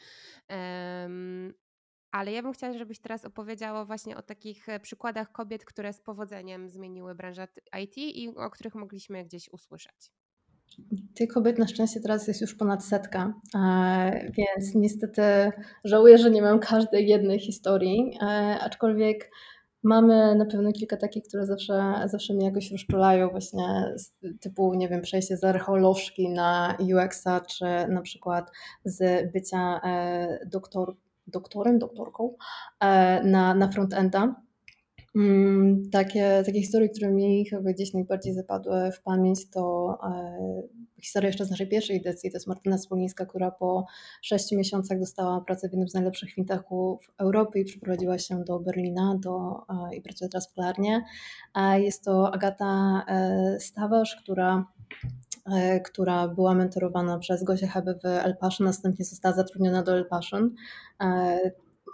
Ale 2.14 2.33
ja 2.33 2.42
bym 2.42 2.53
chciała, 2.53 2.79
żebyś 2.79 2.98
teraz 2.98 3.24
opowiedziała 3.24 3.85
właśnie 3.85 4.16
o 4.16 4.22
takich 4.22 4.68
e, 4.68 4.81
przykładach 4.81 5.33
kobiet, 5.33 5.64
które 5.64 5.92
z 5.92 6.00
powodzeniem 6.00 6.68
zmieniły 6.68 7.14
branżę 7.14 7.48
IT 7.83 7.98
i 7.98 8.29
o 8.37 8.50
których 8.50 8.74
mogliśmy 8.74 9.24
gdzieś 9.24 9.48
usłyszeć. 9.53 10.12
Tych 11.14 11.29
kobiet 11.29 11.59
na 11.59 11.66
szczęście 11.66 12.00
teraz 12.00 12.29
jest 12.29 12.40
już 12.40 12.55
ponad 12.55 12.85
setka, 12.85 13.35
e, 13.55 14.33
więc 14.33 14.74
niestety 14.74 15.22
żałuję, 15.85 16.18
że 16.18 16.31
nie 16.31 16.42
mam 16.42 16.59
każdej 16.59 17.09
jednej 17.09 17.40
historii, 17.40 18.18
e, 18.22 18.24
aczkolwiek 18.61 19.31
mamy 19.83 20.35
na 20.35 20.46
pewno 20.46 20.72
kilka 20.72 20.96
takich, 20.96 21.24
które 21.24 21.46
zawsze, 21.46 21.94
zawsze 22.07 22.35
mnie 22.35 22.46
jakoś 22.46 22.70
rozczulają, 22.70 23.29
właśnie 23.29 23.94
typu, 24.40 24.74
nie 24.74 24.88
wiem, 24.88 25.03
przejście 25.03 25.37
z 25.37 25.44
archeolożki 25.44 26.29
na 26.29 26.77
UX-a, 26.81 27.40
czy 27.40 27.64
na 27.88 28.00
przykład 28.00 28.50
z 28.85 29.33
bycia 29.33 29.81
doktor, 30.46 30.96
doktorem, 31.27 31.79
doktorką 31.79 32.37
e, 32.81 33.23
na, 33.25 33.55
na 33.55 33.69
frontenda. 33.69 34.45
Mm, 35.17 35.91
takie, 35.91 36.43
takie 36.47 36.61
historie, 36.61 36.89
które 36.89 37.11
mi 37.11 37.47
chyba 37.47 37.73
gdzieś 37.73 37.93
najbardziej 37.93 38.35
zapadły 38.35 38.93
w 38.93 39.03
pamięć, 39.03 39.51
to 39.51 39.95
e, 40.03 40.63
historia 41.03 41.29
jeszcze 41.29 41.45
z 41.45 41.51
naszej 41.51 41.69
pierwszej 41.69 41.97
edycji. 41.97 42.31
To 42.31 42.37
jest 42.37 42.47
Martyna 42.47 42.79
Spolińska, 42.79 43.27
która 43.27 43.51
po 43.51 43.87
sześciu 44.23 44.57
miesiącach 44.57 45.01
dostała 45.01 45.41
pracę 45.41 45.69
w 45.69 45.73
jednym 45.73 45.89
z 45.89 45.95
najlepszych 45.95 46.31
fintechów 46.31 47.11
Europy 47.19 47.61
i 47.61 47.65
przeprowadziła 47.65 48.19
się 48.19 48.45
do 48.45 48.61
Berlina 48.61 49.19
do, 49.23 49.65
e, 49.69 49.97
i 49.97 50.03
pracuje 50.03 50.29
teraz 50.29 50.51
w 50.51 50.55
Klarnie. 50.55 51.05
Jest 51.77 52.05
to 52.05 52.35
Agata 52.35 53.05
Stawarz, 53.59 54.17
która 54.23 54.67
która 55.85 56.28
była 56.28 56.54
mentorowana 56.54 57.18
przez 57.18 57.44
Gosię 57.44 57.66
Hebe 57.66 57.94
w 57.94 58.04
El 58.04 58.37
Passion, 58.37 58.66
następnie 58.66 59.04
została 59.04 59.35
zatrudniona 59.35 59.83
do 59.83 59.92
El 59.96 60.07
Passion. 60.07 60.50
E, 61.00 61.38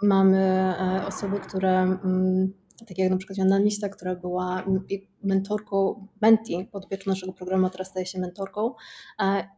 mamy 0.03 0.37
e, 0.37 1.05
osoby, 1.07 1.39
które 1.39 1.81
mm, 1.81 2.53
tak 2.87 2.97
jak 2.97 3.11
na 3.11 3.17
przykład 3.17 3.37
Joanna 3.37 3.59
Nista, 3.59 3.89
która 3.89 4.15
była 4.15 4.63
mentorką, 5.23 6.07
menti 6.21 6.69
podopieczą 6.71 7.11
naszego 7.11 7.33
programu, 7.33 7.65
a 7.65 7.69
teraz 7.69 7.87
staje 7.87 8.05
się 8.05 8.19
mentorką. 8.19 8.73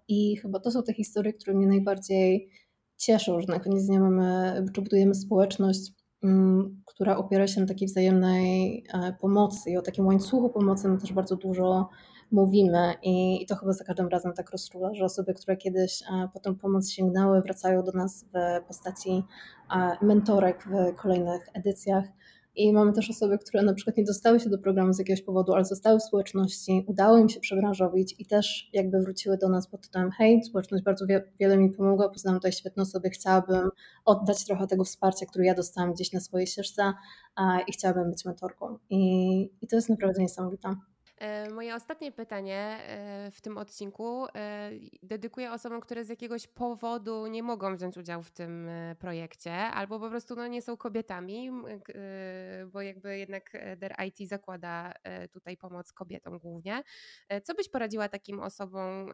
I 0.08 0.38
chyba 0.38 0.60
to 0.60 0.72
są 0.72 0.84
te 0.84 0.94
historie, 0.94 1.34
które 1.34 1.54
mnie 1.54 1.68
najbardziej 1.68 2.50
cieszą, 2.98 3.42
że 3.42 3.48
na 3.48 3.60
koniec 3.60 3.86
dnia 3.86 4.00
mamy, 4.00 4.66
czy 4.74 4.82
budujemy 4.82 5.16
społeczność, 5.16 5.92
mm, 6.24 6.82
która 6.86 7.18
opiera 7.18 7.48
się 7.48 7.62
na 7.62 7.68
takiej 7.68 7.88
wzajemnej 7.88 8.84
pomocy 9.22 9.72
i 9.72 9.78
o 9.78 9.82
takim 9.82 10.08
łańcuchu 10.08 10.50
pomocy 10.50 10.88
my 10.88 10.98
też 10.98 11.14
bardzo 11.14 11.36
dużo 11.36 11.90
mówimy 12.34 12.94
i, 13.04 13.44
i 13.44 13.46
to 13.46 13.56
chyba 13.56 13.74
za 13.74 13.84
każdym 13.84 14.08
razem 14.08 14.34
tak 14.34 14.52
rozczula, 14.52 14.94
że 14.94 15.06
osoby, 15.06 15.34
które 15.34 15.58
kiedyś 15.58 16.02
e, 16.02 16.30
po 16.34 16.40
tę 16.40 16.56
pomoc 16.56 16.90
sięgnęły, 16.90 17.42
wracają 17.42 17.84
do 17.84 17.92
nas 17.92 18.26
w 18.34 18.66
postaci 18.68 19.24
e, 19.76 20.06
mentorek 20.06 20.64
w 20.66 20.96
kolejnych 20.96 21.42
edycjach. 21.54 22.06
I 22.56 22.74
mamy 22.74 22.94
też 22.94 23.10
osoby, 23.10 23.38
które 23.38 23.64
na 23.64 23.74
przykład 23.74 23.98
nie 23.98 24.04
dostały 24.04 24.40
się 24.40 24.50
do 24.50 24.58
programu 24.58 24.94
z 24.94 25.00
jakiegoś 25.00 25.22
powodu, 25.22 25.54
ale 25.54 25.66
zostały 25.66 26.00
w 26.00 26.04
społeczności, 26.04 26.86
udało 26.88 27.18
im 27.18 27.30
się 27.30 27.40
przebranżowić 27.40 28.16
i 28.20 28.26
też 28.26 28.70
jakby 28.74 29.00
wróciły 29.00 29.38
do 29.38 29.50
nas 29.50 29.68
pod 29.68 29.82
tytułem 29.82 30.12
hej, 30.12 30.44
społeczność 30.44 30.84
bardzo 30.84 31.06
wie, 31.06 31.32
wiele 31.40 31.58
mi 31.58 31.70
pomogła, 31.70 32.10
poznałam 32.10 32.40
tutaj 32.40 32.52
świetne 32.52 32.84
osoby, 32.84 33.10
chciałabym 33.10 33.70
oddać 34.06 34.46
trochę 34.46 34.68
tego 34.68 34.84
wsparcia, 34.84 35.26
które 35.26 35.46
ja 35.46 35.56
dostałam 35.56 35.94
gdzieś 35.94 36.14
na 36.14 36.20
swojej 36.20 36.48
ścieżce 36.48 36.94
i 37.68 37.72
chciałabym 37.72 38.12
być 38.12 38.26
mentorką. 38.26 38.78
I, 38.90 39.42
i 39.62 39.68
to 39.68 39.76
jest 39.76 39.90
naprawdę 39.90 40.22
niesamowite. 40.22 40.76
E, 41.18 41.50
moje 41.50 41.76
ostatnie 41.76 42.12
pytanie 42.12 42.58
e, 42.58 43.32
w 43.32 43.42
tym 43.42 43.58
odcinku 43.58 44.26
e, 44.36 44.72
dedykuję 45.04 45.52
osobom, 45.52 45.82
które 45.82 46.06
z 46.06 46.10
jakiegoś 46.10 46.48
powodu 46.48 47.28
nie 47.28 47.44
mogą 47.44 47.76
wziąć 47.76 47.98
udziału 47.98 48.24
w 48.24 48.32
tym 48.32 48.70
projekcie, 49.00 49.54
albo 49.54 50.00
po 50.00 50.10
prostu 50.10 50.36
no, 50.36 50.48
nie 50.48 50.62
są 50.62 50.78
kobietami, 50.78 51.52
bo 52.72 52.82
jakby 52.82 53.18
jednak 53.18 53.52
Der 53.78 53.96
IT 54.08 54.30
zakłada 54.30 54.94
tutaj 55.32 55.58
pomoc 55.58 55.94
kobietom 55.94 56.40
głównie. 56.40 56.84
Co 57.44 57.54
byś 57.54 57.70
poradziła 57.70 58.10
takim 58.10 58.40
osobom, 58.40 59.14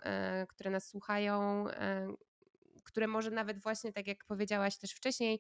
które 0.50 0.70
nas 0.70 0.88
słuchają, 0.88 1.66
które 2.90 3.08
może 3.08 3.32
nawet 3.32 3.62
właśnie, 3.62 3.94
tak 3.94 4.08
jak 4.08 4.26
powiedziałaś 4.26 4.78
też 4.78 4.92
wcześniej, 4.92 5.40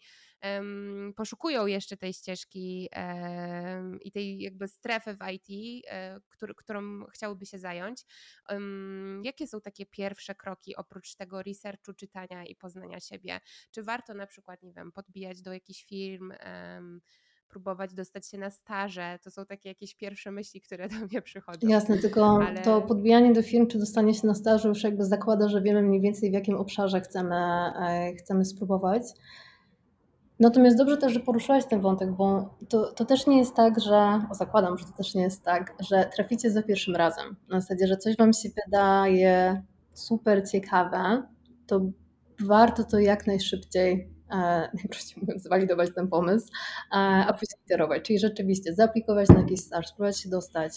poszukują 1.15 1.65
jeszcze 1.65 1.97
tej 1.97 2.13
ścieżki 2.13 2.89
i 4.01 4.11
tej 4.11 4.39
jakby 4.39 4.67
strefy 4.67 5.13
w 5.13 5.19
IT, 5.31 5.83
e, 5.87 6.19
którą 6.57 7.05
chciałyby 7.05 7.45
się 7.45 7.59
zająć. 7.59 8.05
jakie 9.23 9.47
są 9.47 9.61
takie 9.61 9.85
pierwsze 9.85 10.35
kroki 10.35 10.75
oprócz 10.75 11.15
tego 11.15 11.43
researchu, 11.43 11.93
czytania 11.93 12.45
i 12.45 12.55
poznania 12.55 12.99
siebie? 12.99 13.39
Czy 13.71 13.83
warto 13.83 14.13
na 14.13 14.27
przykład, 14.27 14.63
nie 14.63 14.73
wiem, 14.73 14.91
podbijać 14.91 15.41
do 15.41 15.53
jakichś 15.53 15.85
firm, 15.85 16.33
próbować 17.49 17.93
dostać 17.93 18.27
się 18.27 18.37
na 18.37 18.49
staże. 18.49 19.19
To 19.23 19.31
są 19.31 19.45
takie 19.45 19.69
jakieś 19.69 19.95
pierwsze 19.95 20.31
myśli, 20.31 20.61
które 20.61 20.89
do 20.89 20.95
mnie 20.95 21.21
przychodzą. 21.21 21.67
Jasne, 21.67 21.97
tylko 21.97 22.39
Ale... 22.47 22.61
to 22.61 22.81
podbijanie 22.81 23.33
do 23.33 23.43
firm 23.43 23.67
czy 23.67 23.79
dostanie 23.79 24.13
się 24.13 24.27
na 24.27 24.35
staże 24.35 24.69
już 24.69 24.83
jakby 24.83 25.05
zakłada, 25.05 25.49
że 25.49 25.61
wiemy 25.61 25.81
mniej 25.81 26.01
więcej 26.01 26.29
w 26.29 26.33
jakim 26.33 26.55
obszarze 26.55 27.01
chcemy, 27.01 27.35
e, 27.35 28.13
chcemy 28.17 28.45
spróbować. 28.45 29.03
Natomiast 30.39 30.77
dobrze 30.77 30.97
też, 30.97 31.13
że 31.13 31.19
poruszyłaś 31.19 31.65
ten 31.65 31.81
wątek, 31.81 32.11
bo 32.11 32.55
to, 32.69 32.91
to 32.91 33.05
też 33.05 33.27
nie 33.27 33.37
jest 33.37 33.55
tak, 33.55 33.79
że, 33.79 34.21
o 34.31 34.35
zakładam, 34.35 34.77
że 34.77 34.85
to 34.85 34.91
też 34.91 35.15
nie 35.15 35.21
jest 35.21 35.43
tak, 35.43 35.75
że 35.79 36.09
traficie 36.15 36.51
za 36.51 36.63
pierwszym 36.63 36.95
razem. 36.95 37.35
Na 37.49 37.61
zasadzie, 37.61 37.87
że 37.87 37.97
coś 37.97 38.17
Wam 38.17 38.33
się 38.33 38.49
wydaje 38.65 39.63
super 39.93 40.49
ciekawe, 40.49 41.23
to 41.67 41.81
warto 42.39 42.83
to 42.83 42.99
jak 42.99 43.27
najszybciej 43.27 44.18
najprościej 44.73 45.21
mówiąc, 45.21 45.43
zwalidować 45.43 45.89
ten 45.95 46.07
pomysł, 46.07 46.47
e, 46.91 46.95
a 46.95 47.33
później 47.33 47.59
iterować. 47.65 48.03
Czyli 48.03 48.19
rzeczywiście 48.19 48.73
zaaplikować 48.73 49.29
na 49.29 49.39
jakiś 49.39 49.59
staż, 49.59 49.87
spróbować 49.87 50.19
się 50.19 50.29
dostać, 50.29 50.71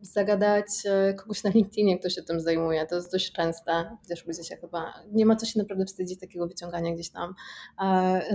zagadać 0.00 0.66
e, 0.84 1.14
kogoś 1.14 1.44
na 1.44 1.50
LinkedInie, 1.50 1.98
kto 1.98 2.10
się 2.10 2.22
tym 2.22 2.40
zajmuje. 2.40 2.86
To 2.86 2.94
jest 2.94 3.12
dość 3.12 3.32
częste, 3.32 3.96
gdzieś 4.04 4.26
ludzie 4.26 4.44
się 4.44 4.56
chyba, 4.56 4.94
nie 5.12 5.26
ma 5.26 5.36
co 5.36 5.46
się 5.46 5.58
naprawdę 5.58 5.84
wstydzić 5.84 6.20
takiego 6.20 6.46
wyciągania 6.46 6.94
gdzieś 6.94 7.10
tam 7.10 7.34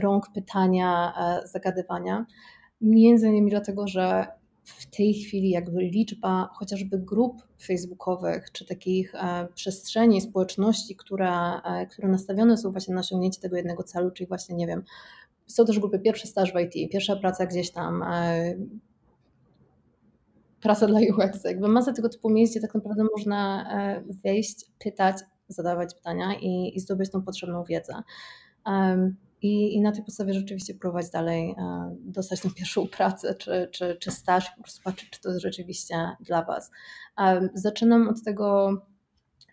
rąk, 0.01 0.25
pytania, 0.33 1.13
zagadywania. 1.45 2.25
Między 2.81 3.27
innymi 3.27 3.49
dlatego, 3.51 3.87
że 3.87 4.27
w 4.67 4.85
tej 4.85 5.13
chwili 5.13 5.49
jakby 5.49 5.81
liczba 5.81 6.49
chociażby 6.53 6.99
grup 6.99 7.41
facebookowych, 7.61 8.51
czy 8.51 8.65
takich 8.65 9.15
e, 9.15 9.47
przestrzeni, 9.55 10.21
społeczności, 10.21 10.95
które, 10.95 11.61
e, 11.63 11.87
które 11.87 12.07
nastawione 12.07 12.57
są 12.57 12.71
właśnie 12.71 12.93
na 12.93 13.01
osiągnięcie 13.01 13.41
tego 13.41 13.57
jednego 13.57 13.83
celu, 13.83 14.11
czyli 14.11 14.27
właśnie, 14.27 14.55
nie 14.55 14.67
wiem, 14.67 14.83
są 15.47 15.65
też 15.65 15.79
grupy 15.79 15.99
pierwszy 15.99 16.27
staż 16.27 16.53
w 16.53 16.59
IT, 16.59 16.91
pierwsza 16.91 17.15
praca 17.15 17.45
gdzieś 17.45 17.71
tam, 17.71 18.03
e, 18.03 18.55
praca 20.61 20.87
dla 20.87 20.99
UX, 20.99 21.43
jakby 21.43 21.67
masa 21.67 21.93
tego 21.93 22.09
typu 22.09 22.29
miejsc, 22.29 22.53
gdzie 22.53 22.61
tak 22.61 22.75
naprawdę 22.75 23.03
można 23.03 23.69
wejść, 24.23 24.65
pytać, 24.79 25.17
zadawać 25.47 25.93
pytania 25.93 26.35
i, 26.41 26.71
i 26.75 26.79
zdobyć 26.79 27.11
tą 27.11 27.21
potrzebną 27.21 27.63
wiedzę. 27.63 27.93
I, 29.41 29.75
I, 29.75 29.81
na 29.81 29.91
tej 29.91 30.03
podstawie 30.03 30.33
rzeczywiście 30.33 30.73
próbować 30.73 31.09
dalej 31.09 31.55
e, 31.57 31.95
dostać 31.99 32.41
tą 32.41 32.49
pierwszą 32.53 32.87
pracę 32.87 33.35
czy, 33.35 33.69
czy, 33.71 33.97
czy 33.99 34.11
staż, 34.11 34.51
po 34.57 34.63
prostu 34.63 34.83
patrzeć, 34.83 35.09
czy 35.09 35.21
to 35.21 35.29
jest 35.29 35.41
rzeczywiście 35.41 35.95
dla 36.19 36.43
Was. 36.43 36.71
Zaczynam 37.53 38.09
od 38.09 38.23
tego, 38.23 38.73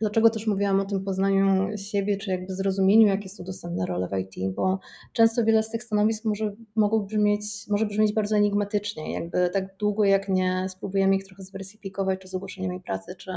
dlaczego 0.01 0.31
też 0.31 0.47
mówiłam 0.47 0.81
o 0.81 0.85
tym 0.85 1.05
poznaniu 1.05 1.77
siebie, 1.77 2.17
czy 2.17 2.31
jakby 2.31 2.55
zrozumieniu, 2.55 3.07
jakie 3.07 3.29
są 3.29 3.45
dostępne 3.45 3.87
role 3.87 4.09
w 4.09 4.19
IT, 4.19 4.55
bo 4.55 4.79
często 5.13 5.45
wiele 5.45 5.63
z 5.63 5.71
tych 5.71 5.83
stanowisk 5.83 6.25
może, 6.25 6.55
mogą 6.77 7.07
brzmieć, 7.07 7.43
może 7.69 7.87
brzmieć 7.87 8.13
bardzo 8.13 8.37
enigmatycznie, 8.37 9.13
jakby 9.13 9.51
tak 9.53 9.77
długo 9.77 10.05
jak 10.05 10.29
nie 10.29 10.67
spróbujemy 10.69 11.17
ich 11.17 11.25
trochę 11.25 11.43
zweryfikować, 11.43 12.21
czy 12.21 12.29
z 12.29 12.35
ogłoszeniem 12.35 12.81
pracy, 12.81 13.15
czy 13.19 13.31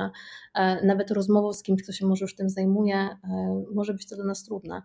e, 0.56 0.86
nawet 0.86 1.12
rozmową 1.12 1.54
z 1.54 1.64
kimś, 1.64 1.84
kto 1.84 1.92
się 1.92 2.06
może 2.06 2.26
już 2.26 2.36
tym 2.36 2.50
zajmuje, 2.50 2.96
e, 2.96 3.18
może 3.74 3.94
być 3.94 4.10
to 4.10 4.16
dla 4.16 4.26
nas 4.26 4.44
trudne. 4.44 4.82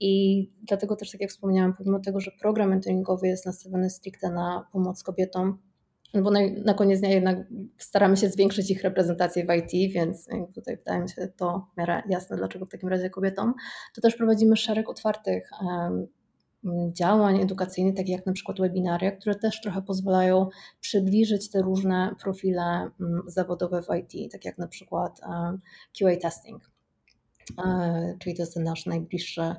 I 0.00 0.44
dlatego 0.62 0.96
też, 0.96 1.10
tak 1.10 1.20
jak 1.20 1.30
wspomniałam, 1.30 1.74
pomimo 1.74 2.00
tego, 2.00 2.20
że 2.20 2.30
program 2.40 2.68
mentoringowy 2.68 3.28
jest 3.28 3.46
nastawiony 3.46 3.90
stricte 3.90 4.30
na 4.30 4.68
pomoc 4.72 5.02
kobietom, 5.02 5.58
no 6.14 6.22
bo 6.22 6.30
na, 6.30 6.40
na 6.64 6.74
koniec 6.74 7.00
dnia 7.00 7.10
jednak 7.10 7.38
staramy 7.78 8.16
się 8.16 8.28
zwiększyć 8.28 8.70
ich 8.70 8.82
reprezentację 8.82 9.46
w 9.46 9.48
IT, 9.54 9.92
więc 9.92 10.28
tutaj 10.54 10.76
wydaje 10.76 11.02
mi 11.02 11.08
się 11.08 11.28
to 11.36 11.66
w 11.74 11.76
miarę 11.78 12.02
jasne, 12.08 12.36
dlaczego 12.36 12.66
w 12.66 12.68
takim 12.68 12.88
razie 12.88 13.10
kobietom, 13.10 13.54
to 13.94 14.00
też 14.00 14.16
prowadzimy 14.16 14.56
szereg 14.56 14.88
otwartych 14.88 15.50
um, 15.62 16.06
działań 16.92 17.40
edukacyjnych, 17.40 17.94
takich 17.94 18.16
jak 18.16 18.26
na 18.26 18.32
przykład 18.32 18.60
webinaria, 18.60 19.12
które 19.12 19.34
też 19.34 19.60
trochę 19.60 19.82
pozwalają 19.82 20.48
przybliżyć 20.80 21.50
te 21.50 21.62
różne 21.62 22.14
profile 22.22 22.90
um, 23.00 23.22
zawodowe 23.26 23.82
w 23.82 23.88
IT, 23.96 24.32
tak 24.32 24.44
jak 24.44 24.58
na 24.58 24.68
przykład 24.68 25.20
QA 25.98 26.16
testing. 26.22 26.70
E, 27.64 28.16
czyli 28.18 28.36
to 28.36 28.42
jest 28.42 28.54
ten 28.54 28.64
nasz 28.64 28.86
najbliższy 28.86 29.54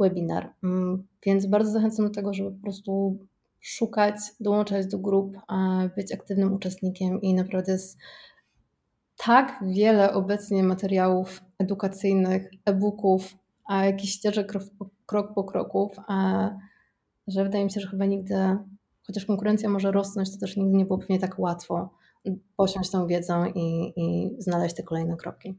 webinar. 0.00 0.52
Mm, 0.64 1.06
więc 1.26 1.46
bardzo 1.46 1.70
zachęcam 1.70 2.06
do 2.06 2.14
tego, 2.14 2.34
żeby 2.34 2.50
po 2.50 2.62
prostu 2.62 3.18
szukać, 3.60 4.14
dołączać 4.40 4.86
do 4.86 4.98
grup, 4.98 5.36
być 5.96 6.12
aktywnym 6.12 6.52
uczestnikiem 6.52 7.20
i 7.22 7.34
naprawdę 7.34 7.72
jest 7.72 7.98
tak 9.16 9.64
wiele 9.66 10.14
obecnie 10.14 10.62
materiałów 10.62 11.42
edukacyjnych, 11.58 12.50
e-booków, 12.64 13.36
a 13.64 13.84
jakiś 13.84 14.10
ścieżek 14.10 14.46
krok 14.46 14.62
po, 14.78 14.86
krok 15.06 15.34
po 15.34 15.44
kroków, 15.44 15.96
że 17.26 17.44
wydaje 17.44 17.64
mi 17.64 17.70
się, 17.70 17.80
że 17.80 17.88
chyba 17.88 18.04
nigdy, 18.04 18.34
chociaż 19.06 19.24
konkurencja 19.24 19.68
może 19.68 19.92
rosnąć, 19.92 20.32
to 20.32 20.38
też 20.38 20.56
nigdy 20.56 20.76
nie 20.76 20.84
było 20.84 20.98
pewnie 20.98 21.18
tak 21.18 21.38
łatwo 21.38 21.90
posiąść 22.56 22.90
tą 22.90 23.06
wiedzę 23.06 23.44
i, 23.54 23.92
i 23.96 24.36
znaleźć 24.38 24.74
te 24.74 24.82
kolejne 24.82 25.16
kroki. 25.16 25.58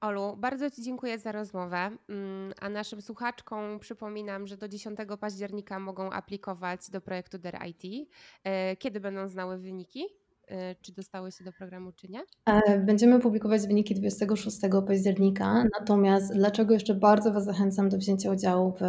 Olu, 0.00 0.36
bardzo 0.36 0.70
Ci 0.70 0.82
dziękuję 0.82 1.18
za 1.18 1.32
rozmowę. 1.32 1.76
Mm, 2.08 2.52
a 2.60 2.68
naszym 2.68 3.02
słuchaczkom 3.02 3.78
przypominam, 3.78 4.46
że 4.46 4.56
do 4.56 4.68
10 4.68 4.98
października 5.20 5.78
mogą 5.78 6.10
aplikować 6.10 6.90
do 6.90 7.00
projektu 7.00 7.38
DER 7.38 7.58
IT. 7.66 8.08
E, 8.44 8.76
kiedy 8.76 9.00
będą 9.00 9.28
znały 9.28 9.58
wyniki? 9.58 10.04
E, 10.48 10.74
czy 10.74 10.92
dostały 10.92 11.32
się 11.32 11.44
do 11.44 11.52
programu, 11.52 11.92
czy 11.92 12.08
nie? 12.08 12.20
E, 12.46 12.78
będziemy 12.78 13.20
publikować 13.20 13.66
wyniki 13.66 13.94
26 13.94 14.58
października. 14.86 15.64
Natomiast 15.80 16.34
dlaczego 16.34 16.74
jeszcze 16.74 16.94
bardzo 16.94 17.32
Was 17.32 17.44
zachęcam 17.44 17.88
do 17.88 17.98
wzięcia 17.98 18.30
udziału 18.30 18.72
w 18.72 18.82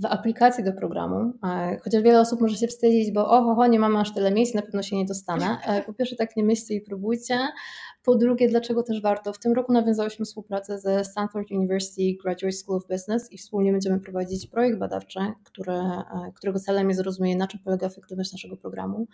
w 0.00 0.04
aplikacji 0.06 0.64
do 0.64 0.72
programu, 0.72 1.32
chociaż 1.84 2.02
wiele 2.02 2.20
osób 2.20 2.40
może 2.40 2.56
się 2.56 2.66
wstydzić, 2.66 3.12
bo 3.12 3.30
oho, 3.30 3.66
nie 3.66 3.78
mamy 3.78 3.98
aż 3.98 4.14
tyle 4.14 4.30
miejsc, 4.30 4.54
na 4.54 4.62
pewno 4.62 4.82
się 4.82 4.96
nie 4.96 5.04
dostanę. 5.04 5.58
Po 5.86 5.92
pierwsze 5.92 6.16
tak 6.16 6.36
nie 6.36 6.44
myślcie 6.44 6.74
i 6.74 6.80
próbujcie. 6.80 7.38
Po 8.04 8.14
drugie, 8.14 8.48
dlaczego 8.48 8.82
też 8.82 9.02
warto? 9.02 9.32
W 9.32 9.38
tym 9.38 9.52
roku 9.52 9.72
nawiązałyśmy 9.72 10.24
współpracę 10.24 10.78
ze 10.78 11.04
Stanford 11.04 11.50
University 11.50 12.02
Graduate 12.22 12.52
School 12.52 12.76
of 12.76 12.86
Business 12.86 13.32
i 13.32 13.38
wspólnie 13.38 13.72
będziemy 13.72 14.00
prowadzić 14.00 14.46
projekt 14.46 14.78
badawczy, 14.78 15.20
który, 15.44 15.72
e, 15.72 16.04
którego 16.34 16.58
celem 16.58 16.88
jest 16.88 17.00
zrozumienie, 17.00 17.36
na 17.36 17.46
czym 17.46 17.60
polega 17.64 17.86
efektywność 17.86 18.32
naszego 18.32 18.56
programu, 18.56 19.06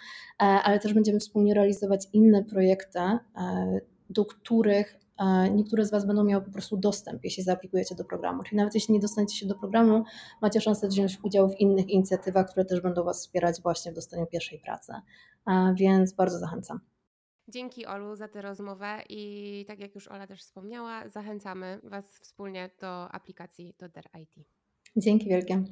e, 0.42 0.44
ale 0.44 0.78
też 0.78 0.94
będziemy 0.94 1.20
wspólnie 1.20 1.54
realizować 1.54 2.06
inne 2.12 2.44
projekty, 2.44 2.98
e, 2.98 3.20
do 4.10 4.24
których 4.24 5.05
niektóre 5.50 5.86
z 5.86 5.90
Was 5.90 6.06
będą 6.06 6.24
miały 6.24 6.44
po 6.44 6.50
prostu 6.50 6.76
dostęp, 6.76 7.24
jeśli 7.24 7.42
zaaplikujecie 7.42 7.94
do 7.94 8.04
programu. 8.04 8.42
Czyli 8.42 8.56
nawet 8.56 8.74
jeśli 8.74 8.94
nie 8.94 9.00
dostaniecie 9.00 9.36
się 9.36 9.46
do 9.46 9.54
programu, 9.54 10.04
macie 10.42 10.60
szansę 10.60 10.88
wziąć 10.88 11.18
udział 11.22 11.48
w 11.48 11.60
innych 11.60 11.88
inicjatywach, 11.88 12.46
które 12.50 12.64
też 12.64 12.80
będą 12.80 13.04
Was 13.04 13.20
wspierać 13.20 13.62
właśnie 13.62 13.92
w 13.92 13.94
dostaniu 13.94 14.26
pierwszej 14.26 14.58
pracy. 14.58 14.92
Więc 15.74 16.12
bardzo 16.12 16.38
zachęcam. 16.38 16.80
Dzięki 17.48 17.86
Olu 17.86 18.16
za 18.16 18.28
tę 18.28 18.42
rozmowę 18.42 19.02
i 19.08 19.64
tak 19.68 19.80
jak 19.80 19.94
już 19.94 20.08
Ola 20.08 20.26
też 20.26 20.40
wspomniała, 20.40 21.08
zachęcamy 21.08 21.80
Was 21.82 22.18
wspólnie 22.18 22.70
do 22.80 23.08
aplikacji 23.08 23.74
do 23.78 23.88
DER 23.88 24.04
IT. 24.22 24.46
Dzięki 24.96 25.28
wielkie. 25.28 25.64